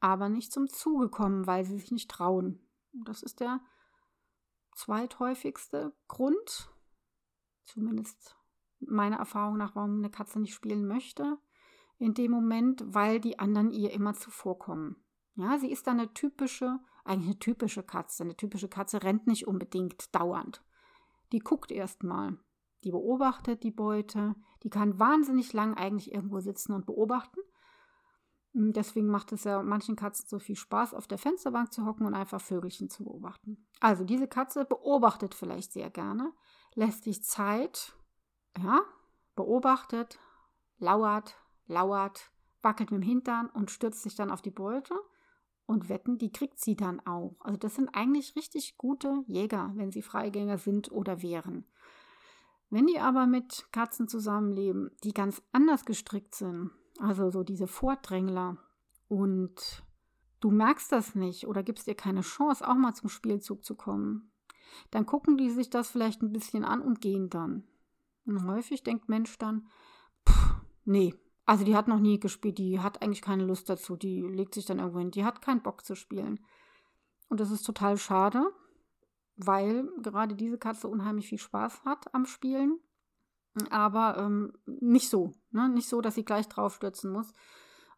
aber 0.01 0.27
nicht 0.27 0.51
zum 0.51 0.67
Zuge 0.67 1.09
kommen, 1.09 1.47
weil 1.47 1.63
sie 1.63 1.77
sich 1.77 1.91
nicht 1.91 2.11
trauen. 2.11 2.59
Das 2.91 3.23
ist 3.23 3.39
der 3.39 3.61
zweithäufigste 4.75 5.93
Grund, 6.07 6.69
zumindest 7.63 8.35
meiner 8.79 9.17
Erfahrung 9.17 9.57
nach, 9.57 9.75
warum 9.75 9.97
eine 9.97 10.09
Katze 10.09 10.39
nicht 10.39 10.53
spielen 10.53 10.87
möchte. 10.87 11.37
In 11.99 12.15
dem 12.15 12.31
Moment, 12.31 12.83
weil 12.87 13.19
die 13.19 13.37
anderen 13.37 13.71
ihr 13.71 13.91
immer 13.91 14.15
zuvorkommen. 14.15 14.95
Ja, 15.35 15.59
sie 15.59 15.71
ist 15.71 15.85
dann 15.85 15.99
eine 15.99 16.13
typische, 16.13 16.79
eigentlich 17.05 17.27
eine 17.27 17.39
typische 17.39 17.83
Katze. 17.83 18.23
Eine 18.23 18.35
typische 18.35 18.67
Katze 18.67 19.03
rennt 19.03 19.27
nicht 19.27 19.47
unbedingt 19.47 20.13
dauernd. 20.15 20.63
Die 21.31 21.39
guckt 21.39 21.71
erstmal. 21.71 22.39
Die 22.83 22.91
beobachtet 22.91 23.63
die 23.63 23.71
Beute. 23.71 24.35
Die 24.63 24.71
kann 24.71 24.99
wahnsinnig 24.99 25.53
lang 25.53 25.75
eigentlich 25.75 26.11
irgendwo 26.11 26.39
sitzen 26.39 26.73
und 26.73 26.87
beobachten. 26.87 27.39
Hm, 28.53 28.73
deswegen 28.73 29.07
macht 29.07 29.31
es 29.31 29.43
ja 29.43 29.61
manchen 29.61 29.95
Katzen 29.95 30.27
so 30.27 30.39
viel 30.39 30.55
Spaß, 30.55 30.93
auf 30.93 31.07
der 31.07 31.17
Fensterbank 31.17 31.71
zu 31.71 31.85
hocken 31.85 32.05
und 32.05 32.13
einfach 32.13 32.41
Vögelchen 32.41 32.89
zu 32.89 33.03
beobachten. 33.03 33.65
Also 33.79 34.03
diese 34.03 34.27
Katze 34.27 34.65
beobachtet 34.65 35.33
vielleicht 35.35 35.73
sehr 35.73 35.89
gerne, 35.89 36.31
lässt 36.75 37.03
sich 37.03 37.23
Zeit, 37.23 37.93
ja, 38.61 38.81
beobachtet, 39.35 40.19
lauert, 40.77 41.35
lauert, 41.67 42.31
wackelt 42.61 42.91
mit 42.91 43.01
dem 43.01 43.07
Hintern 43.07 43.47
und 43.47 43.71
stürzt 43.71 44.03
sich 44.03 44.15
dann 44.15 44.31
auf 44.31 44.41
die 44.41 44.51
Beute 44.51 44.95
und 45.65 45.89
wetten, 45.89 46.17
die 46.17 46.31
kriegt 46.31 46.59
sie 46.59 46.75
dann 46.75 46.99
auch. 47.07 47.37
Also 47.39 47.57
das 47.57 47.75
sind 47.75 47.89
eigentlich 47.95 48.35
richtig 48.35 48.77
gute 48.77 49.23
Jäger, 49.25 49.71
wenn 49.75 49.91
sie 49.91 50.01
Freigänger 50.01 50.57
sind 50.57 50.91
oder 50.91 51.21
wären. 51.21 51.65
Wenn 52.69 52.87
die 52.87 52.99
aber 52.99 53.25
mit 53.25 53.67
Katzen 53.71 54.07
zusammenleben, 54.07 54.91
die 55.03 55.13
ganz 55.13 55.41
anders 55.51 55.85
gestrickt 55.85 56.35
sind, 56.35 56.71
also 56.99 57.29
so 57.29 57.43
diese 57.43 57.67
Vordrängler 57.67 58.57
und 59.07 59.83
du 60.39 60.51
merkst 60.51 60.91
das 60.91 61.15
nicht 61.15 61.47
oder 61.47 61.63
gibst 61.63 61.87
dir 61.87 61.95
keine 61.95 62.21
Chance, 62.21 62.67
auch 62.67 62.75
mal 62.75 62.93
zum 62.93 63.09
Spielzug 63.09 63.63
zu 63.63 63.75
kommen, 63.75 64.31
dann 64.89 65.05
gucken 65.05 65.37
die 65.37 65.49
sich 65.49 65.69
das 65.69 65.89
vielleicht 65.89 66.21
ein 66.21 66.31
bisschen 66.31 66.63
an 66.63 66.81
und 66.81 67.01
gehen 67.01 67.29
dann. 67.29 67.67
Und 68.25 68.45
häufig 68.45 68.83
denkt 68.83 69.09
Mensch 69.09 69.37
dann, 69.37 69.67
pff, 70.27 70.55
nee, 70.85 71.13
also 71.45 71.65
die 71.65 71.75
hat 71.75 71.87
noch 71.87 71.99
nie 71.99 72.19
gespielt, 72.19 72.57
die 72.57 72.79
hat 72.79 73.01
eigentlich 73.01 73.21
keine 73.21 73.45
Lust 73.45 73.69
dazu, 73.69 73.95
die 73.95 74.21
legt 74.21 74.53
sich 74.53 74.65
dann 74.65 74.79
irgendwo 74.79 74.99
hin, 74.99 75.11
die 75.11 75.25
hat 75.25 75.41
keinen 75.41 75.63
Bock 75.63 75.83
zu 75.85 75.95
spielen. 75.95 76.39
Und 77.29 77.39
das 77.39 77.51
ist 77.51 77.63
total 77.63 77.97
schade, 77.97 78.51
weil 79.35 79.89
gerade 80.01 80.35
diese 80.35 80.57
Katze 80.57 80.87
unheimlich 80.87 81.27
viel 81.27 81.39
Spaß 81.39 81.83
hat 81.83 82.13
am 82.13 82.25
Spielen. 82.25 82.79
Aber 83.69 84.17
ähm, 84.17 84.53
nicht 84.65 85.09
so, 85.09 85.33
ne? 85.51 85.69
nicht 85.69 85.89
so, 85.89 86.01
dass 86.01 86.15
sie 86.15 86.25
gleich 86.25 86.47
draufstürzen 86.47 87.11
muss. 87.11 87.33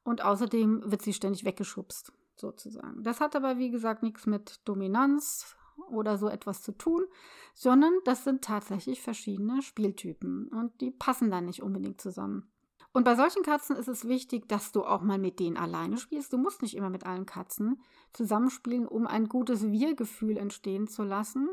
Und 0.04 0.24
außerdem 0.24 0.84
wird 0.86 1.02
sie 1.02 1.14
ständig 1.14 1.46
weggeschubst, 1.46 2.12
sozusagen. 2.36 3.04
Das 3.04 3.22
hat 3.22 3.36
aber, 3.36 3.58
wie 3.58 3.70
gesagt, 3.70 4.04
nichts 4.04 4.26
mit 4.26 4.62
Dominanz 4.66 5.56
oder 5.90 6.18
so 6.18 6.28
etwas 6.28 6.62
zu 6.62 6.72
tun, 6.72 7.06
sondern 7.54 7.94
das 8.06 8.24
sind 8.24 8.44
tatsächlich 8.44 9.02
verschiedene 9.02 9.62
Spieltypen 9.62 10.50
und 10.50 10.82
die 10.82 10.92
passen 10.92 11.32
dann 11.32 11.46
nicht 11.46 11.64
unbedingt 11.64 12.02
zusammen. 12.02 12.52
Und 12.92 13.06
bei 13.06 13.16
solchen 13.16 13.42
Katzen 13.42 13.76
ist 13.76 13.88
es 13.88 14.08
wichtig, 14.08 14.48
dass 14.48 14.72
du 14.72 14.84
auch 14.84 15.02
mal 15.02 15.18
mit 15.18 15.40
denen 15.40 15.58
alleine 15.58 15.98
spielst. 15.98 16.32
Du 16.32 16.38
musst 16.38 16.62
nicht 16.62 16.76
immer 16.76 16.92
mit 16.92 17.08
allen 17.08 17.26
Katzen 17.26 17.82
zusammenspielen, 18.14 18.88
um 18.88 19.08
ein 19.08 19.28
gutes 19.28 19.64
Wir-Gefühl 19.64 20.38
entstehen 20.38 20.88
zu 20.88 21.04
lassen, 21.04 21.50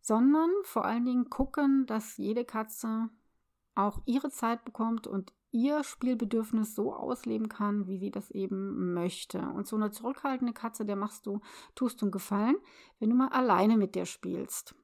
sondern 0.00 0.50
vor 0.62 0.86
allen 0.86 1.04
Dingen 1.04 1.28
gucken, 1.28 1.84
dass 1.84 2.16
jede 2.16 2.46
Katze 2.46 3.10
auch 3.74 4.00
ihre 4.06 4.30
Zeit 4.30 4.64
bekommt 4.64 5.06
und 5.06 5.32
ihr 5.50 5.84
Spielbedürfnis 5.84 6.74
so 6.74 6.94
ausleben 6.94 7.48
kann, 7.48 7.86
wie 7.86 7.98
sie 7.98 8.10
das 8.10 8.30
eben 8.30 8.94
möchte. 8.94 9.38
Und 9.38 9.66
so 9.66 9.76
eine 9.76 9.90
zurückhaltende 9.90 10.54
Katze, 10.54 10.84
der 10.84 10.96
machst 10.96 11.26
du, 11.26 11.40
tust 11.74 12.00
du 12.00 12.06
einen 12.06 12.12
Gefallen, 12.12 12.56
wenn 12.98 13.10
du 13.10 13.16
mal 13.16 13.28
alleine 13.28 13.76
mit 13.76 13.94
der 13.94 14.06
spielst. 14.06 14.74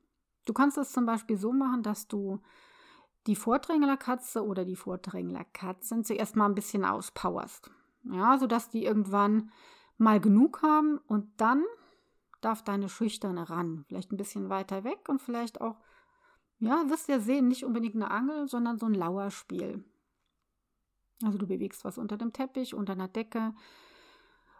Du 0.44 0.52
kannst 0.52 0.78
es 0.78 0.92
zum 0.92 1.06
Beispiel 1.06 1.36
so 1.36 1.52
machen, 1.52 1.82
dass 1.82 2.06
du 2.06 2.40
die 3.26 3.36
Vordränglerkatze 3.36 4.44
oder 4.44 4.64
die 4.64 4.76
Vordränglerkatzen 4.76 6.04
zuerst 6.04 6.36
mal 6.36 6.46
ein 6.46 6.54
bisschen 6.54 6.84
auspowerst. 6.84 7.70
Ja, 8.04 8.38
sodass 8.38 8.70
die 8.70 8.84
irgendwann 8.84 9.50
mal 9.98 10.20
genug 10.20 10.62
haben 10.62 10.98
und 11.06 11.28
dann 11.40 11.64
darf 12.40 12.62
deine 12.62 12.88
Schüchterne 12.88 13.50
ran. 13.50 13.84
Vielleicht 13.88 14.12
ein 14.12 14.16
bisschen 14.16 14.48
weiter 14.48 14.84
weg 14.84 15.08
und 15.08 15.20
vielleicht 15.20 15.60
auch, 15.60 15.76
ja, 16.58 16.88
wirst 16.88 17.08
ja 17.08 17.20
sehen, 17.20 17.48
nicht 17.48 17.64
unbedingt 17.64 17.94
eine 17.94 18.10
Angel, 18.10 18.48
sondern 18.48 18.78
so 18.78 18.86
ein 18.86 18.94
Lauerspiel. 18.94 19.84
Also 21.22 21.38
du 21.38 21.46
bewegst 21.46 21.84
was 21.84 21.98
unter 21.98 22.16
dem 22.16 22.32
Teppich, 22.32 22.74
unter 22.74 22.92
einer 22.92 23.08
Decke, 23.08 23.54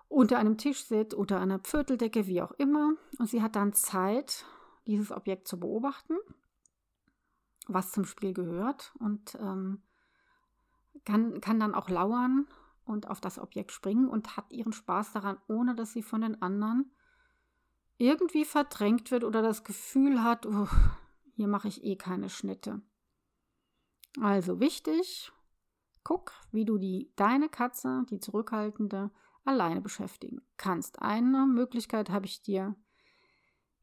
unter 0.08 0.38
einem 0.38 0.56
Tischset 0.56 1.14
oder 1.14 1.40
einer 1.40 1.58
Pförteldecke, 1.58 2.26
wie 2.26 2.42
auch 2.42 2.52
immer. 2.52 2.94
Und 3.18 3.28
sie 3.28 3.42
hat 3.42 3.56
dann 3.56 3.72
Zeit, 3.72 4.44
dieses 4.86 5.12
Objekt 5.12 5.46
zu 5.46 5.60
beobachten 5.60 6.16
was 7.68 7.92
zum 7.92 8.04
Spiel 8.04 8.32
gehört 8.32 8.92
und 8.98 9.36
ähm, 9.40 9.82
kann, 11.04 11.40
kann 11.40 11.60
dann 11.60 11.74
auch 11.74 11.88
lauern 11.88 12.46
und 12.84 13.08
auf 13.08 13.20
das 13.20 13.38
Objekt 13.38 13.72
springen 13.72 14.08
und 14.08 14.36
hat 14.36 14.50
ihren 14.50 14.72
Spaß 14.72 15.12
daran, 15.12 15.38
ohne 15.46 15.74
dass 15.74 15.92
sie 15.92 16.02
von 16.02 16.22
den 16.22 16.42
anderen 16.42 16.90
irgendwie 17.98 18.44
verdrängt 18.44 19.10
wird 19.10 19.22
oder 19.22 19.42
das 19.42 19.64
Gefühl 19.64 20.22
hat, 20.22 20.46
oh, 20.46 20.68
hier 21.38 21.46
mache 21.46 21.68
ich 21.68 21.84
eh 21.84 21.94
keine 21.94 22.30
Schnitte. 22.30 22.82
Also 24.20 24.58
wichtig, 24.58 25.30
guck, 26.02 26.32
wie 26.50 26.64
du 26.64 26.78
die 26.78 27.12
deine 27.14 27.48
Katze, 27.48 28.04
die 28.10 28.18
zurückhaltende, 28.18 29.12
alleine 29.44 29.80
beschäftigen 29.80 30.42
kannst. 30.56 31.00
Eine 31.00 31.46
Möglichkeit 31.46 32.10
habe 32.10 32.26
ich 32.26 32.42
dir 32.42 32.74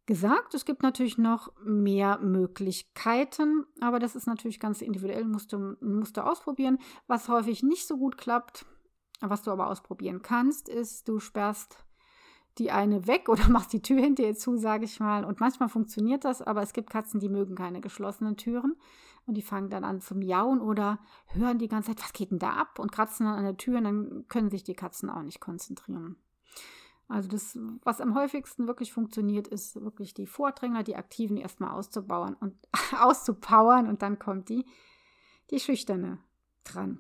gesagt. 0.06 0.54
Es 0.54 0.66
gibt 0.66 0.84
natürlich 0.84 1.18
noch 1.18 1.54
mehr 1.64 2.20
Möglichkeiten, 2.20 3.66
aber 3.80 4.00
das 4.00 4.18
ist 4.18 4.28
natürlich 4.28 4.60
ganz 4.60 4.82
individuell, 4.82 5.24
musst 5.24 5.54
du, 5.54 5.78
musst 5.80 6.18
du 6.18 6.26
ausprobieren. 6.26 6.78
Was 7.08 7.30
häufig 7.30 7.64
nicht 7.64 7.88
so 7.88 7.98
gut 7.98 8.18
klappt, 8.18 8.66
was 9.22 9.44
du 9.44 9.52
aber 9.52 9.70
ausprobieren 9.70 10.22
kannst, 10.22 10.68
ist, 10.68 11.08
du 11.08 11.22
sperrst 11.22 11.85
die 12.58 12.72
eine 12.72 13.08
weg 13.08 13.30
oder 13.30 13.50
machst 13.50 13.74
die 13.74 13.82
Tür 13.82 14.02
hinter 14.02 14.24
ihr 14.24 14.36
zu, 14.36 14.58
sage 14.58 14.86
ich 14.86 15.00
mal. 15.00 15.26
Und 15.26 15.40
manchmal 15.40 15.70
funktioniert 15.70 16.26
das, 16.26 16.42
aber 16.42 16.62
es 16.62 16.74
gibt 16.74 16.90
Katzen, 16.90 17.20
die 17.20 17.30
mögen 17.30 17.56
keine 17.56 17.82
geschlossenen 17.82 18.38
Türen 18.38 18.76
und 19.26 19.36
die 19.36 19.42
fangen 19.42 19.70
dann 19.70 19.84
an 19.84 20.02
zu 20.02 20.16
miauen 20.16 20.62
oder 20.62 21.00
hören 21.28 21.58
die 21.58 21.68
ganze 21.68 21.92
Zeit, 21.92 22.04
was 22.04 22.14
geht 22.14 22.32
denn 22.32 22.40
da 22.40 22.52
ab 22.52 22.80
und 22.80 22.92
kratzen 22.92 23.26
dann 23.26 23.36
an 23.36 23.44
der 23.44 23.58
Tür 23.58 23.78
und 23.78 23.84
dann 23.84 24.26
können 24.28 24.50
sich 24.50 24.64
die 24.64 24.76
Katzen 24.76 25.10
auch 25.10 25.24
nicht 25.24 25.40
konzentrieren. 25.40 26.18
Also 27.08 27.30
das, 27.30 27.58
was 27.84 28.02
am 28.02 28.16
häufigsten 28.16 28.68
wirklich 28.68 28.92
funktioniert, 28.92 29.48
ist 29.48 29.76
wirklich 29.80 30.16
die 30.16 30.26
Vordrängler, 30.26 30.82
die 30.82 30.96
Aktiven 30.96 31.38
erstmal 31.38 31.72
auszubauen 31.72 32.36
und 32.36 32.56
auszupowern 33.00 33.88
und 33.88 34.02
dann 34.02 34.18
kommt 34.18 34.50
die, 34.50 34.66
die 35.52 35.60
Schüchterne 35.60 36.20
dran. 36.64 37.00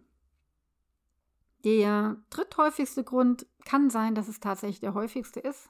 Der 1.65 2.17
dritthäufigste 2.29 3.03
Grund 3.03 3.48
kann 3.65 3.89
sein, 3.89 4.13
dass 4.13 4.27
es 4.27 4.39
tatsächlich 4.39 4.79
der 4.79 4.93
häufigste 4.93 5.39
ist. 5.39 5.69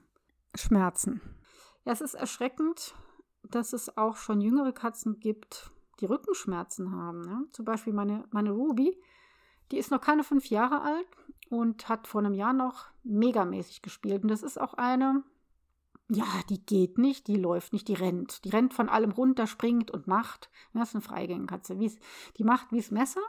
Schmerzen. 0.53 1.21
Ja, 1.85 1.93
es 1.93 2.01
ist 2.01 2.15
erschreckend, 2.15 2.93
dass 3.43 3.71
es 3.71 3.97
auch 3.97 4.17
schon 4.17 4.41
jüngere 4.41 4.73
Katzen 4.73 5.19
gibt, 5.21 5.71
die 6.01 6.05
Rückenschmerzen 6.05 6.91
haben. 6.91 7.21
Ne? 7.21 7.45
Zum 7.51 7.63
Beispiel 7.63 7.93
meine, 7.93 8.25
meine 8.31 8.51
Ruby, 8.51 8.99
die 9.71 9.77
ist 9.77 9.89
noch 9.89 10.01
keine 10.01 10.25
fünf 10.25 10.47
Jahre 10.47 10.81
alt 10.81 11.07
und 11.49 11.87
hat 11.87 12.07
vor 12.07 12.19
einem 12.19 12.33
Jahr 12.33 12.53
noch 12.53 12.87
megamäßig 13.03 13.81
gespielt. 13.81 14.23
Und 14.23 14.29
das 14.29 14.43
ist 14.43 14.59
auch 14.59 14.73
eine, 14.73 15.23
ja, 16.09 16.25
die 16.49 16.63
geht 16.63 16.97
nicht, 16.97 17.27
die 17.27 17.37
läuft 17.37 17.71
nicht, 17.71 17.87
die 17.87 17.93
rennt. 17.93 18.43
Die 18.43 18.49
rennt 18.49 18.73
von 18.73 18.89
allem 18.89 19.11
runter, 19.11 19.47
springt 19.47 19.91
und 19.91 20.07
macht. 20.07 20.49
Das 20.73 20.89
ist 20.89 20.95
eine 20.95 21.01
Freigängerkatze. 21.01 21.75
Die 21.75 22.43
macht 22.43 22.71
wie 22.73 22.77
das 22.77 22.91
Messer. 22.91 23.21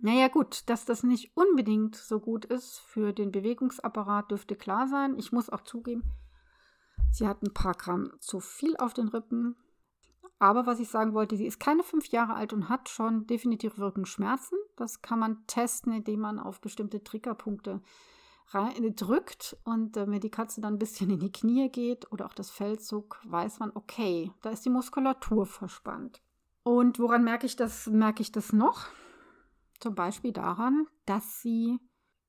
Naja, 0.00 0.28
gut, 0.28 0.68
dass 0.68 0.84
das 0.84 1.02
nicht 1.02 1.36
unbedingt 1.36 1.96
so 1.96 2.18
gut 2.18 2.44
ist 2.44 2.80
für 2.80 3.12
den 3.12 3.30
Bewegungsapparat, 3.30 4.30
dürfte 4.30 4.56
klar 4.56 4.88
sein. 4.88 5.18
Ich 5.18 5.32
muss 5.32 5.50
auch 5.50 5.62
zugeben, 5.62 6.02
sie 7.12 7.28
hat 7.28 7.42
ein 7.42 7.52
paar 7.52 7.74
Gramm 7.74 8.12
zu 8.18 8.40
viel 8.40 8.76
auf 8.78 8.94
den 8.94 9.08
Rippen. 9.08 9.56
Aber 10.38 10.66
was 10.66 10.80
ich 10.80 10.88
sagen 10.88 11.14
wollte, 11.14 11.36
sie 11.36 11.46
ist 11.46 11.60
keine 11.60 11.84
fünf 11.84 12.06
Jahre 12.08 12.34
alt 12.34 12.52
und 12.52 12.68
hat 12.68 12.88
schon 12.88 13.26
definitiv 13.28 13.78
Rückenschmerzen. 13.78 14.58
Das 14.76 15.02
kann 15.02 15.20
man 15.20 15.46
testen, 15.46 15.92
indem 15.92 16.20
man 16.20 16.40
auf 16.40 16.60
bestimmte 16.60 17.04
Triggerpunkte 17.04 17.80
drückt 18.96 19.56
und 19.64 19.96
äh, 19.96 20.10
wenn 20.10 20.20
die 20.20 20.30
Katze 20.30 20.60
dann 20.60 20.74
ein 20.74 20.78
bisschen 20.78 21.10
in 21.10 21.20
die 21.20 21.32
Knie 21.32 21.70
geht 21.70 22.10
oder 22.12 22.26
auch 22.26 22.34
das 22.34 22.50
Fell 22.50 22.78
zuckt, 22.78 23.18
weiß 23.30 23.60
man, 23.60 23.72
okay, 23.74 24.30
da 24.42 24.50
ist 24.50 24.64
die 24.64 24.70
Muskulatur 24.70 25.46
verspannt. 25.46 26.20
Und 26.62 26.98
woran 26.98 27.24
merke 27.24 27.46
ich 27.46 27.56
das? 27.56 27.86
Merke 27.86 28.22
ich 28.22 28.30
das 28.30 28.52
noch? 28.52 28.86
Zum 29.82 29.96
Beispiel 29.96 30.32
daran, 30.32 30.86
dass 31.06 31.42
sie 31.42 31.80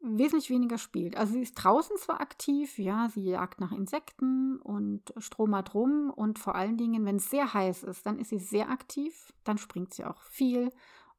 wesentlich 0.01 0.49
weniger 0.49 0.79
spielt. 0.79 1.15
Also 1.15 1.33
sie 1.33 1.41
ist 1.41 1.53
draußen 1.53 1.95
zwar 1.97 2.19
aktiv, 2.19 2.79
ja, 2.79 3.09
sie 3.09 3.23
jagt 3.23 3.61
nach 3.61 3.71
Insekten 3.71 4.57
und 4.57 5.13
stromert 5.17 5.75
rum 5.75 6.09
und 6.09 6.39
vor 6.39 6.55
allen 6.55 6.77
Dingen, 6.77 7.05
wenn 7.05 7.17
es 7.17 7.29
sehr 7.29 7.53
heiß 7.53 7.83
ist, 7.83 8.07
dann 8.07 8.17
ist 8.17 8.29
sie 8.29 8.39
sehr 8.39 8.69
aktiv, 8.69 9.33
dann 9.43 9.59
springt 9.59 9.93
sie 9.93 10.03
auch 10.03 10.21
viel 10.23 10.71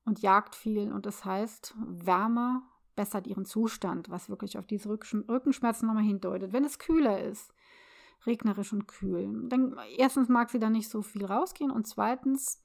und 0.04 0.20
jagt 0.22 0.56
viel 0.56 0.92
und 0.92 1.06
das 1.06 1.24
heißt, 1.24 1.74
Wärme 1.86 2.62
bessert 2.96 3.28
ihren 3.28 3.46
Zustand, 3.46 4.10
was 4.10 4.28
wirklich 4.28 4.58
auf 4.58 4.66
diese 4.66 4.88
Rückenschmerzen 4.88 5.86
nochmal 5.86 6.02
hindeutet. 6.02 6.52
Wenn 6.52 6.64
es 6.64 6.80
kühler 6.80 7.22
ist, 7.22 7.54
regnerisch 8.26 8.72
und 8.72 8.88
kühl, 8.88 9.48
dann 9.48 9.76
erstens 9.96 10.28
mag 10.28 10.50
sie 10.50 10.58
dann 10.58 10.72
nicht 10.72 10.88
so 10.88 11.00
viel 11.00 11.24
rausgehen 11.24 11.70
und 11.70 11.86
zweitens 11.86 12.60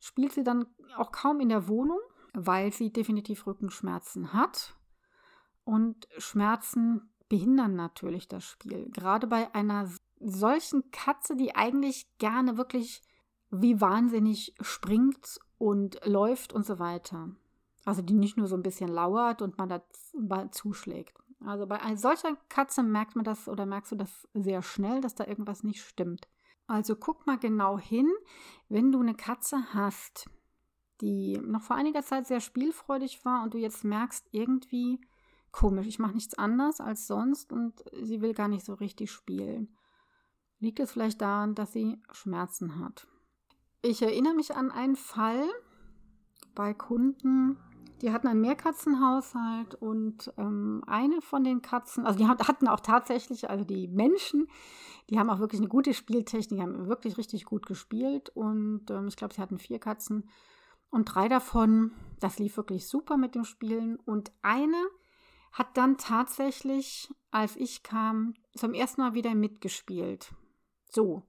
spielt 0.00 0.32
sie 0.32 0.44
dann 0.44 0.66
auch 0.96 1.12
kaum 1.12 1.40
in 1.40 1.48
der 1.48 1.68
Wohnung, 1.68 2.00
weil 2.34 2.72
sie 2.72 2.92
definitiv 2.92 3.46
Rückenschmerzen 3.46 4.32
hat 4.32 4.74
und 5.64 6.06
Schmerzen 6.18 7.10
behindern 7.28 7.74
natürlich 7.74 8.28
das 8.28 8.44
Spiel. 8.44 8.90
Gerade 8.90 9.26
bei 9.26 9.54
einer 9.54 9.88
solchen 10.20 10.90
Katze, 10.90 11.36
die 11.36 11.54
eigentlich 11.56 12.06
gerne 12.18 12.58
wirklich 12.58 13.02
wie 13.50 13.80
wahnsinnig 13.80 14.54
springt 14.60 15.38
und 15.58 16.00
läuft 16.04 16.52
und 16.52 16.66
so 16.66 16.78
weiter. 16.78 17.30
Also 17.84 18.02
die 18.02 18.14
nicht 18.14 18.36
nur 18.36 18.48
so 18.48 18.56
ein 18.56 18.62
bisschen 18.62 18.88
lauert 18.88 19.42
und 19.42 19.58
man 19.58 19.68
da 19.68 19.82
zuschlägt. 20.50 21.16
Also 21.44 21.66
bei 21.66 21.80
einer 21.80 21.96
solcher 21.96 22.36
Katze 22.48 22.82
merkt 22.82 23.16
man 23.16 23.24
das 23.24 23.48
oder 23.48 23.66
merkst 23.66 23.92
du 23.92 23.96
das 23.96 24.28
sehr 24.32 24.62
schnell, 24.62 25.00
dass 25.00 25.14
da 25.14 25.26
irgendwas 25.26 25.62
nicht 25.62 25.82
stimmt. 25.82 26.26
Also 26.66 26.96
guck 26.96 27.26
mal 27.26 27.38
genau 27.38 27.78
hin, 27.78 28.10
wenn 28.68 28.90
du 28.90 29.00
eine 29.00 29.14
Katze 29.14 29.74
hast, 29.74 30.30
die 31.00 31.38
noch 31.38 31.62
vor 31.62 31.76
einiger 31.76 32.02
Zeit 32.02 32.26
sehr 32.26 32.40
spielfreudig 32.40 33.24
war 33.24 33.42
und 33.42 33.54
du 33.54 33.58
jetzt 33.58 33.84
merkst, 33.84 34.26
irgendwie 34.30 35.00
komisch, 35.52 35.86
ich 35.86 35.98
mache 35.98 36.14
nichts 36.14 36.34
anders 36.34 36.80
als 36.80 37.06
sonst 37.06 37.52
und 37.52 37.84
sie 38.02 38.20
will 38.20 38.34
gar 38.34 38.48
nicht 38.48 38.64
so 38.64 38.74
richtig 38.74 39.10
spielen. 39.10 39.76
Liegt 40.58 40.80
es 40.80 40.92
vielleicht 40.92 41.20
daran, 41.20 41.54
dass 41.54 41.72
sie 41.72 42.00
Schmerzen 42.10 42.80
hat? 42.80 43.06
Ich 43.82 44.02
erinnere 44.02 44.34
mich 44.34 44.54
an 44.54 44.70
einen 44.70 44.96
Fall 44.96 45.44
bei 46.54 46.74
Kunden, 46.74 47.58
die 48.02 48.12
hatten 48.12 48.28
einen 48.28 48.40
Mehrkatzenhaushalt 48.40 49.74
und 49.76 50.32
ähm, 50.36 50.82
eine 50.86 51.20
von 51.20 51.44
den 51.44 51.62
Katzen, 51.62 52.04
also 52.04 52.18
die 52.18 52.26
hatten 52.26 52.68
auch 52.68 52.80
tatsächlich, 52.80 53.48
also 53.48 53.64
die 53.64 53.88
Menschen, 53.88 54.48
die 55.10 55.18
haben 55.18 55.30
auch 55.30 55.38
wirklich 55.38 55.60
eine 55.60 55.68
gute 55.68 55.94
Spieltechnik, 55.94 56.60
haben 56.60 56.88
wirklich 56.88 57.16
richtig 57.16 57.44
gut 57.44 57.66
gespielt 57.66 58.30
und 58.30 58.90
ähm, 58.90 59.06
ich 59.06 59.16
glaube, 59.16 59.34
sie 59.34 59.40
hatten 59.40 59.58
vier 59.58 59.78
Katzen 59.78 60.28
und 60.94 61.06
drei 61.06 61.28
davon, 61.28 61.90
das 62.20 62.38
lief 62.38 62.56
wirklich 62.56 62.86
super 62.86 63.16
mit 63.16 63.34
dem 63.34 63.44
Spielen 63.44 63.96
und 63.96 64.30
eine, 64.42 64.80
hat 65.50 65.76
dann 65.76 65.98
tatsächlich, 65.98 67.12
als 67.32 67.56
ich 67.56 67.82
kam, 67.82 68.34
zum 68.54 68.74
ersten 68.74 69.00
Mal 69.00 69.14
wieder 69.14 69.34
mitgespielt. 69.34 70.32
So, 70.88 71.24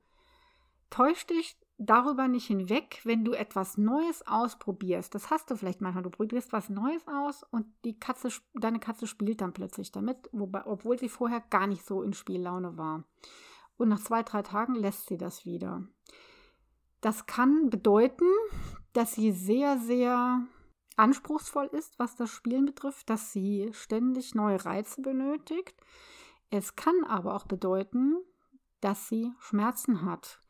täusch 0.92 1.26
dich 1.26 1.58
darüber 1.80 2.28
nicht 2.28 2.46
hinweg, 2.46 3.02
wenn 3.06 3.26
du 3.26 3.34
etwas 3.34 3.78
Neues 3.78 4.26
ausprobierst. 4.28 5.16
Das 5.16 5.32
hast 5.32 5.50
du 5.50 5.56
vielleicht 5.56 5.82
manchmal. 5.82 6.04
Du 6.04 6.12
probierst 6.12 6.54
was 6.54 6.70
Neues 6.70 7.08
aus 7.08 7.44
und 7.50 7.66
die 7.86 8.00
Katze, 8.00 8.30
deine 8.54 8.80
Katze 8.80 9.08
spielt 9.08 9.42
dann 9.42 9.54
plötzlich 9.54 9.92
damit, 9.92 10.30
wobei, 10.32 10.66
obwohl 10.68 11.00
sie 11.00 11.10
vorher 11.10 11.42
gar 11.42 11.66
nicht 11.66 11.84
so 11.84 12.04
in 12.04 12.14
Spiellaune 12.14 12.78
war. 12.78 13.04
Und 13.78 13.90
nach 13.90 14.00
zwei, 14.00 14.22
drei 14.22 14.44
Tagen 14.44 14.76
lässt 14.76 15.08
sie 15.08 15.18
das 15.18 15.44
wieder. 15.44 15.84
Das 17.02 17.26
kann 17.26 17.72
bedeuten, 17.72 18.28
dass 18.96 19.14
sie 19.14 19.32
sehr, 19.32 19.78
sehr 19.78 20.42
anspruchsvoll 20.96 21.66
ist, 21.68 22.00
was 22.00 22.16
das 22.16 22.30
Spielen 22.30 22.66
betrifft, 22.66 23.10
dass 23.10 23.34
sie 23.34 23.70
ständig 23.74 24.36
neue 24.36 24.64
Reize 24.64 25.02
benötigt. 25.02 25.76
Es 26.50 26.76
kann 26.76 27.04
aber 27.06 27.36
auch 27.36 27.46
bedeuten, 27.46 28.16
dass 28.80 29.10
sie 29.10 29.32
Schmerzen 29.40 30.04
hat. 30.04 30.42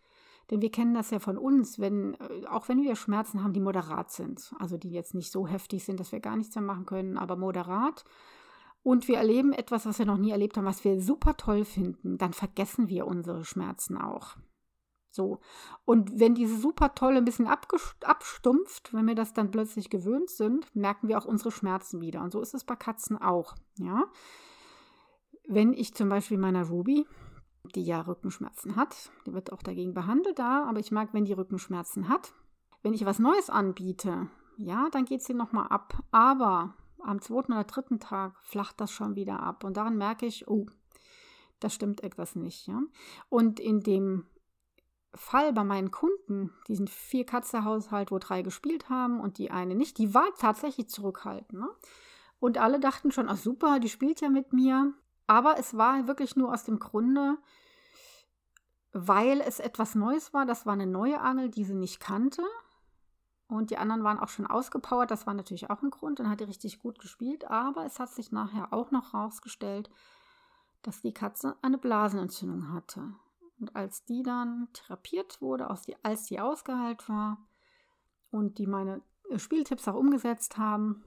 Denn 0.51 0.61
wir 0.61 0.71
kennen 0.71 0.93
das 0.93 1.09
ja 1.09 1.17
von 1.17 1.39
uns, 1.39 1.79
wenn, 1.79 2.13
äh, 2.15 2.45
auch 2.47 2.69
wenn 2.69 2.83
wir 2.83 2.95
Schmerzen 2.95 3.43
haben, 3.43 3.53
die 3.53 3.59
moderat 3.59 4.11
sind, 4.11 4.53
also 4.59 4.77
die 4.77 4.91
jetzt 4.91 5.15
nicht 5.15 5.31
so 5.31 5.47
heftig 5.47 5.83
sind, 5.83 5.99
dass 5.99 6.11
wir 6.11 6.19
gar 6.19 6.35
nichts 6.35 6.53
mehr 6.53 6.63
machen 6.63 6.85
können, 6.85 7.17
aber 7.17 7.35
moderat. 7.35 8.03
Und 8.83 9.07
wir 9.07 9.17
erleben 9.17 9.53
etwas, 9.53 9.87
was 9.87 9.97
wir 9.97 10.05
noch 10.05 10.17
nie 10.19 10.29
erlebt 10.29 10.57
haben, 10.57 10.65
was 10.65 10.83
wir 10.83 11.01
super 11.01 11.35
toll 11.35 11.65
finden, 11.65 12.19
dann 12.19 12.33
vergessen 12.33 12.87
wir 12.89 13.07
unsere 13.07 13.43
Schmerzen 13.43 13.97
auch. 13.97 14.37
So. 15.15 15.39
Und 15.85 16.19
wenn 16.19 16.35
diese 16.35 16.57
super 16.57 16.93
tolle 16.93 17.17
ein 17.17 17.25
bisschen 17.25 17.47
abstumpft, 17.47 18.93
wenn 18.93 19.07
wir 19.07 19.15
das 19.15 19.33
dann 19.33 19.49
plötzlich 19.49 19.89
gewöhnt 19.89 20.29
sind, 20.29 20.73
merken 20.75 21.07
wir 21.07 21.17
auch 21.17 21.25
unsere 21.25 21.51
Schmerzen 21.51 22.01
wieder. 22.01 22.21
Und 22.21 22.31
so 22.31 22.41
ist 22.41 22.53
es 22.53 22.65
bei 22.65 22.75
Katzen 22.75 23.17
auch. 23.17 23.55
Ja. 23.77 24.03
Wenn 25.47 25.73
ich 25.73 25.93
zum 25.93 26.09
Beispiel 26.09 26.37
meiner 26.37 26.67
Ruby, 26.67 27.07
die 27.73 27.83
ja 27.83 28.01
Rückenschmerzen 28.01 28.75
hat, 28.75 29.11
die 29.25 29.33
wird 29.33 29.51
auch 29.51 29.63
dagegen 29.63 29.93
behandelt 29.93 30.37
da, 30.37 30.65
aber 30.65 30.79
ich 30.79 30.91
mag, 30.91 31.13
wenn 31.13 31.25
die 31.25 31.33
Rückenschmerzen 31.33 32.09
hat. 32.09 32.33
Wenn 32.83 32.93
ich 32.93 33.05
was 33.05 33.17
Neues 33.17 33.49
anbiete, 33.49 34.27
ja, 34.57 34.89
dann 34.91 35.05
geht 35.05 35.23
sie 35.23 35.33
nochmal 35.33 35.67
ab. 35.69 36.03
Aber 36.11 36.75
am 36.99 37.21
zweiten 37.21 37.53
oder 37.53 37.63
dritten 37.63 37.99
Tag 37.99 38.37
flacht 38.41 38.81
das 38.81 38.91
schon 38.91 39.15
wieder 39.15 39.39
ab. 39.39 39.63
Und 39.63 39.77
daran 39.77 39.97
merke 39.97 40.25
ich, 40.25 40.47
oh, 40.47 40.67
das 41.59 41.73
stimmt 41.73 42.03
etwas 42.03 42.35
nicht. 42.35 42.67
Ja? 42.67 42.81
Und 43.29 43.59
in 43.59 43.79
dem 43.81 44.25
Fall 45.15 45.53
bei 45.53 45.63
meinen 45.63 45.91
Kunden, 45.91 46.53
diesen 46.67 46.87
vier 46.87 47.25
Katze-Haushalt, 47.25 48.11
wo 48.11 48.19
drei 48.19 48.41
gespielt 48.41 48.89
haben 48.89 49.19
und 49.19 49.37
die 49.37 49.51
eine 49.51 49.75
nicht, 49.75 49.97
die 49.97 50.13
war 50.13 50.27
tatsächlich 50.37 50.89
zurückhaltend. 50.89 51.59
Ne? 51.59 51.69
Und 52.39 52.57
alle 52.57 52.79
dachten 52.79 53.11
schon, 53.11 53.29
ach 53.29 53.37
super, 53.37 53.79
die 53.79 53.89
spielt 53.89 54.21
ja 54.21 54.29
mit 54.29 54.53
mir. 54.53 54.93
Aber 55.27 55.57
es 55.57 55.77
war 55.77 56.07
wirklich 56.07 56.35
nur 56.35 56.53
aus 56.53 56.63
dem 56.63 56.79
Grunde, 56.79 57.37
weil 58.91 59.41
es 59.41 59.59
etwas 59.59 59.95
Neues 59.95 60.33
war. 60.33 60.45
Das 60.45 60.65
war 60.65 60.73
eine 60.73 60.87
neue 60.87 61.19
Angel, 61.19 61.49
die 61.49 61.63
sie 61.63 61.73
nicht 61.73 61.99
kannte. 61.99 62.43
Und 63.47 63.69
die 63.69 63.77
anderen 63.77 64.03
waren 64.03 64.19
auch 64.19 64.29
schon 64.29 64.47
ausgepowert. 64.47 65.11
Das 65.11 65.27
war 65.27 65.33
natürlich 65.33 65.69
auch 65.69 65.81
ein 65.81 65.91
Grund. 65.91 66.19
Dann 66.19 66.29
hat 66.29 66.39
die 66.39 66.45
richtig 66.45 66.79
gut 66.79 66.99
gespielt. 66.99 67.49
Aber 67.49 67.85
es 67.85 67.99
hat 67.99 68.09
sich 68.09 68.31
nachher 68.31 68.73
auch 68.73 68.91
noch 68.91 69.13
herausgestellt, 69.13 69.89
dass 70.81 71.01
die 71.01 71.13
Katze 71.13 71.55
eine 71.61 71.77
Blasenentzündung 71.77 72.71
hatte. 72.73 73.13
Und 73.59 73.75
als 73.75 74.03
die 74.05 74.23
dann 74.23 74.67
therapiert 74.73 75.41
wurde, 75.41 75.69
als 75.69 76.25
die 76.25 76.39
ausgeheilt 76.39 77.07
war 77.07 77.37
und 78.31 78.57
die 78.57 78.67
meine 78.67 79.01
äh, 79.29 79.39
Spieltipps 79.39 79.87
auch 79.87 79.95
umgesetzt 79.95 80.57
haben, 80.57 81.03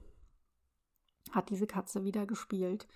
hat 1.31 1.49
diese 1.49 1.67
Katze 1.67 2.03
wieder 2.03 2.25
gespielt. 2.25 2.87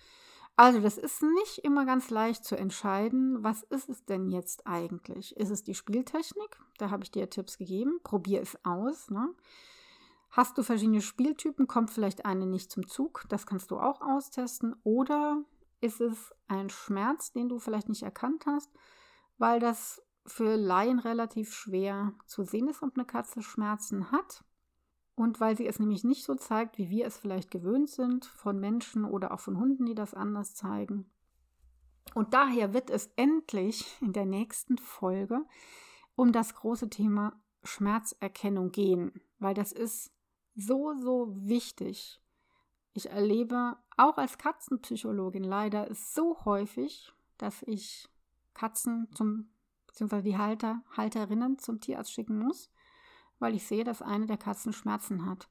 Also 0.56 0.80
das 0.80 0.98
ist 0.98 1.22
nicht 1.22 1.58
immer 1.58 1.84
ganz 1.84 2.10
leicht 2.10 2.44
zu 2.44 2.56
entscheiden, 2.56 3.42
was 3.42 3.64
ist 3.64 3.88
es 3.88 4.04
denn 4.04 4.28
jetzt 4.28 4.66
eigentlich? 4.66 5.36
Ist 5.36 5.50
es 5.50 5.64
die 5.64 5.74
Spieltechnik? 5.74 6.60
Da 6.78 6.90
habe 6.90 7.02
ich 7.02 7.10
dir 7.10 7.28
Tipps 7.28 7.58
gegeben. 7.58 7.98
Probier 8.04 8.40
es 8.40 8.56
aus. 8.64 9.10
Ne? 9.10 9.34
Hast 10.30 10.56
du 10.56 10.62
verschiedene 10.62 11.00
Spieltypen, 11.00 11.66
kommt 11.66 11.90
vielleicht 11.90 12.24
eine 12.24 12.46
nicht 12.46 12.70
zum 12.70 12.86
Zug. 12.86 13.24
Das 13.28 13.46
kannst 13.46 13.72
du 13.72 13.78
auch 13.78 14.00
austesten. 14.00 14.76
Oder 14.84 15.42
ist 15.80 16.00
es 16.00 16.32
ein 16.46 16.70
Schmerz, 16.70 17.32
den 17.32 17.48
du 17.48 17.58
vielleicht 17.58 17.88
nicht 17.88 18.04
erkannt 18.04 18.46
hast? 18.46 18.70
Weil 19.38 19.60
das 19.60 20.02
für 20.26 20.56
Laien 20.56 20.98
relativ 20.98 21.52
schwer 21.52 22.14
zu 22.26 22.44
sehen 22.44 22.68
ist, 22.68 22.82
ob 22.82 22.96
eine 22.96 23.04
Katze 23.04 23.42
Schmerzen 23.42 24.10
hat. 24.10 24.44
Und 25.16 25.38
weil 25.38 25.56
sie 25.56 25.66
es 25.66 25.78
nämlich 25.78 26.02
nicht 26.02 26.24
so 26.24 26.34
zeigt, 26.34 26.76
wie 26.76 26.90
wir 26.90 27.06
es 27.06 27.16
vielleicht 27.16 27.50
gewöhnt 27.50 27.88
sind 27.88 28.24
von 28.24 28.58
Menschen 28.58 29.04
oder 29.04 29.32
auch 29.32 29.40
von 29.40 29.58
Hunden, 29.58 29.86
die 29.86 29.94
das 29.94 30.12
anders 30.12 30.54
zeigen. 30.54 31.08
Und 32.14 32.34
daher 32.34 32.74
wird 32.74 32.90
es 32.90 33.10
endlich 33.16 33.96
in 34.00 34.12
der 34.12 34.26
nächsten 34.26 34.76
Folge 34.78 35.44
um 36.16 36.32
das 36.32 36.54
große 36.54 36.90
Thema 36.90 37.40
Schmerzerkennung 37.62 38.70
gehen, 38.70 39.20
weil 39.38 39.54
das 39.54 39.72
ist 39.72 40.12
so, 40.54 40.94
so 40.94 41.28
wichtig. 41.36 42.20
Ich 42.92 43.10
erlebe 43.10 43.76
auch 43.96 44.18
als 44.18 44.38
Katzenpsychologin 44.38 45.42
leider 45.42 45.92
so 45.92 46.44
häufig, 46.44 47.12
dass 47.38 47.62
ich 47.62 48.08
Katzen 48.54 49.08
zum, 49.14 49.50
beziehungsweise 49.86 50.24
die 50.24 50.38
Halter, 50.38 50.82
Halterinnen 50.96 51.58
zum 51.58 51.80
Tierarzt 51.80 52.12
schicken 52.12 52.38
muss, 52.38 52.70
weil 53.38 53.54
ich 53.54 53.66
sehe, 53.66 53.84
dass 53.84 54.02
eine 54.02 54.26
der 54.26 54.38
Katzen 54.38 54.72
Schmerzen 54.72 55.26
hat. 55.26 55.48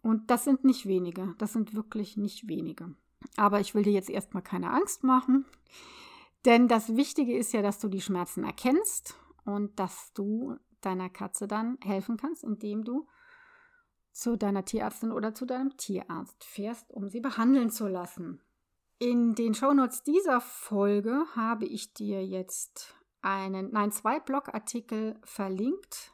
Und 0.00 0.30
das 0.30 0.44
sind 0.44 0.64
nicht 0.64 0.86
wenige, 0.86 1.34
das 1.38 1.52
sind 1.52 1.74
wirklich 1.74 2.16
nicht 2.16 2.48
wenige. 2.48 2.94
Aber 3.36 3.60
ich 3.60 3.74
will 3.74 3.82
dir 3.82 3.92
jetzt 3.92 4.10
erstmal 4.10 4.42
keine 4.42 4.70
Angst 4.70 5.02
machen, 5.02 5.44
denn 6.44 6.68
das 6.68 6.96
Wichtige 6.96 7.36
ist 7.36 7.52
ja, 7.52 7.62
dass 7.62 7.78
du 7.78 7.88
die 7.88 8.00
Schmerzen 8.00 8.44
erkennst 8.44 9.16
und 9.44 9.78
dass 9.78 10.12
du 10.14 10.56
deiner 10.80 11.10
Katze 11.10 11.48
dann 11.48 11.78
helfen 11.82 12.16
kannst, 12.16 12.44
indem 12.44 12.84
du 12.84 13.08
zu 14.12 14.36
deiner 14.36 14.64
Tierärztin 14.64 15.12
oder 15.12 15.34
zu 15.34 15.46
deinem 15.46 15.76
Tierarzt 15.76 16.44
fährst, 16.44 16.90
um 16.90 17.08
sie 17.08 17.20
behandeln 17.20 17.70
zu 17.70 17.86
lassen. 17.88 18.40
In 18.98 19.34
den 19.34 19.54
Shownotes 19.54 20.02
dieser 20.02 20.40
Folge 20.40 21.24
habe 21.36 21.66
ich 21.66 21.94
dir 21.94 22.24
jetzt 22.26 22.94
einen, 23.22 23.70
nein, 23.72 23.92
zwei 23.92 24.18
Blogartikel 24.18 25.20
verlinkt. 25.24 26.12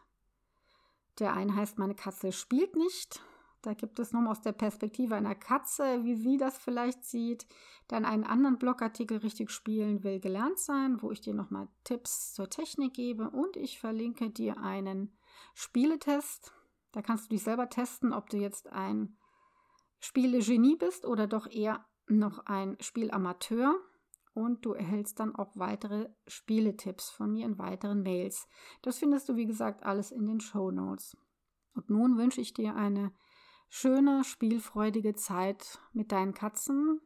Der 1.19 1.33
eine 1.33 1.55
heißt 1.55 1.79
Meine 1.79 1.95
Katze 1.95 2.33
spielt 2.33 2.77
nicht 2.77 3.23
da 3.65 3.73
gibt 3.73 3.99
es 3.99 4.13
nochmal 4.13 4.33
aus 4.33 4.43
der 4.43 4.53
Perspektive 4.53 5.15
einer 5.15 5.35
Katze, 5.35 6.05
wie 6.05 6.17
sie 6.17 6.37
das 6.37 6.59
vielleicht 6.59 7.03
sieht. 7.05 7.47
Dann 7.89 8.05
einen 8.05 8.25
anderen 8.25 8.59
Blogartikel 8.59 9.19
richtig 9.19 9.51
spielen 9.51 10.05
will 10.05 10.21
gelernt 10.21 10.59
sein, 10.59 11.01
wo 11.01 11.11
ich 11.11 11.23
dir 11.23 11.33
nochmal 11.33 11.69
Tipps 11.83 12.35
zur 12.35 12.51
Technik 12.51 12.93
gebe. 12.93 13.31
Und 13.31 13.57
ich 13.57 13.79
verlinke 13.79 14.29
dir 14.29 14.59
einen 14.59 15.17
Spieletest. 15.55 16.53
Da 16.93 17.01
kannst 17.01 17.25
du 17.25 17.29
dich 17.31 17.43
selber 17.43 17.71
testen, 17.71 18.13
ob 18.13 18.29
du 18.29 18.37
jetzt 18.37 18.71
ein 18.71 19.17
Spielegenie 19.99 20.77
bist 20.77 21.07
oder 21.07 21.27
doch 21.27 21.47
eher 21.47 21.87
noch 22.09 22.47
ein 22.47 22.77
Spielamateur. 22.81 23.79
Und 24.33 24.65
du 24.67 24.73
erhältst 24.73 25.21
dann 25.21 25.37
auch 25.37 25.53
weitere 25.55 26.09
Spieletipps 26.27 27.09
von 27.11 27.31
mir 27.31 27.47
in 27.47 27.57
weiteren 27.57 28.03
Mails. 28.03 28.49
Das 28.83 28.99
findest 28.99 29.29
du, 29.29 29.37
wie 29.37 29.47
gesagt, 29.47 29.85
alles 29.85 30.11
in 30.11 30.27
den 30.27 30.41
Show 30.41 30.73
Notes. 30.73 31.17
Und 31.75 31.89
nun 31.89 32.19
wünsche 32.19 32.41
ich 32.41 32.53
dir 32.53 32.75
eine 32.75 33.13
schöne, 33.69 34.25
spielfreudige 34.25 35.15
Zeit 35.15 35.81
mit 35.93 36.11
deinen 36.11 36.35
Katzen 36.35 37.01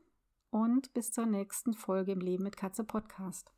und 0.50 0.92
bis 0.94 1.10
zur 1.10 1.26
nächsten 1.26 1.74
Folge 1.74 2.12
im 2.12 2.20
Leben 2.20 2.44
mit 2.44 2.56
Katze 2.56 2.84
Podcast. 2.84 3.52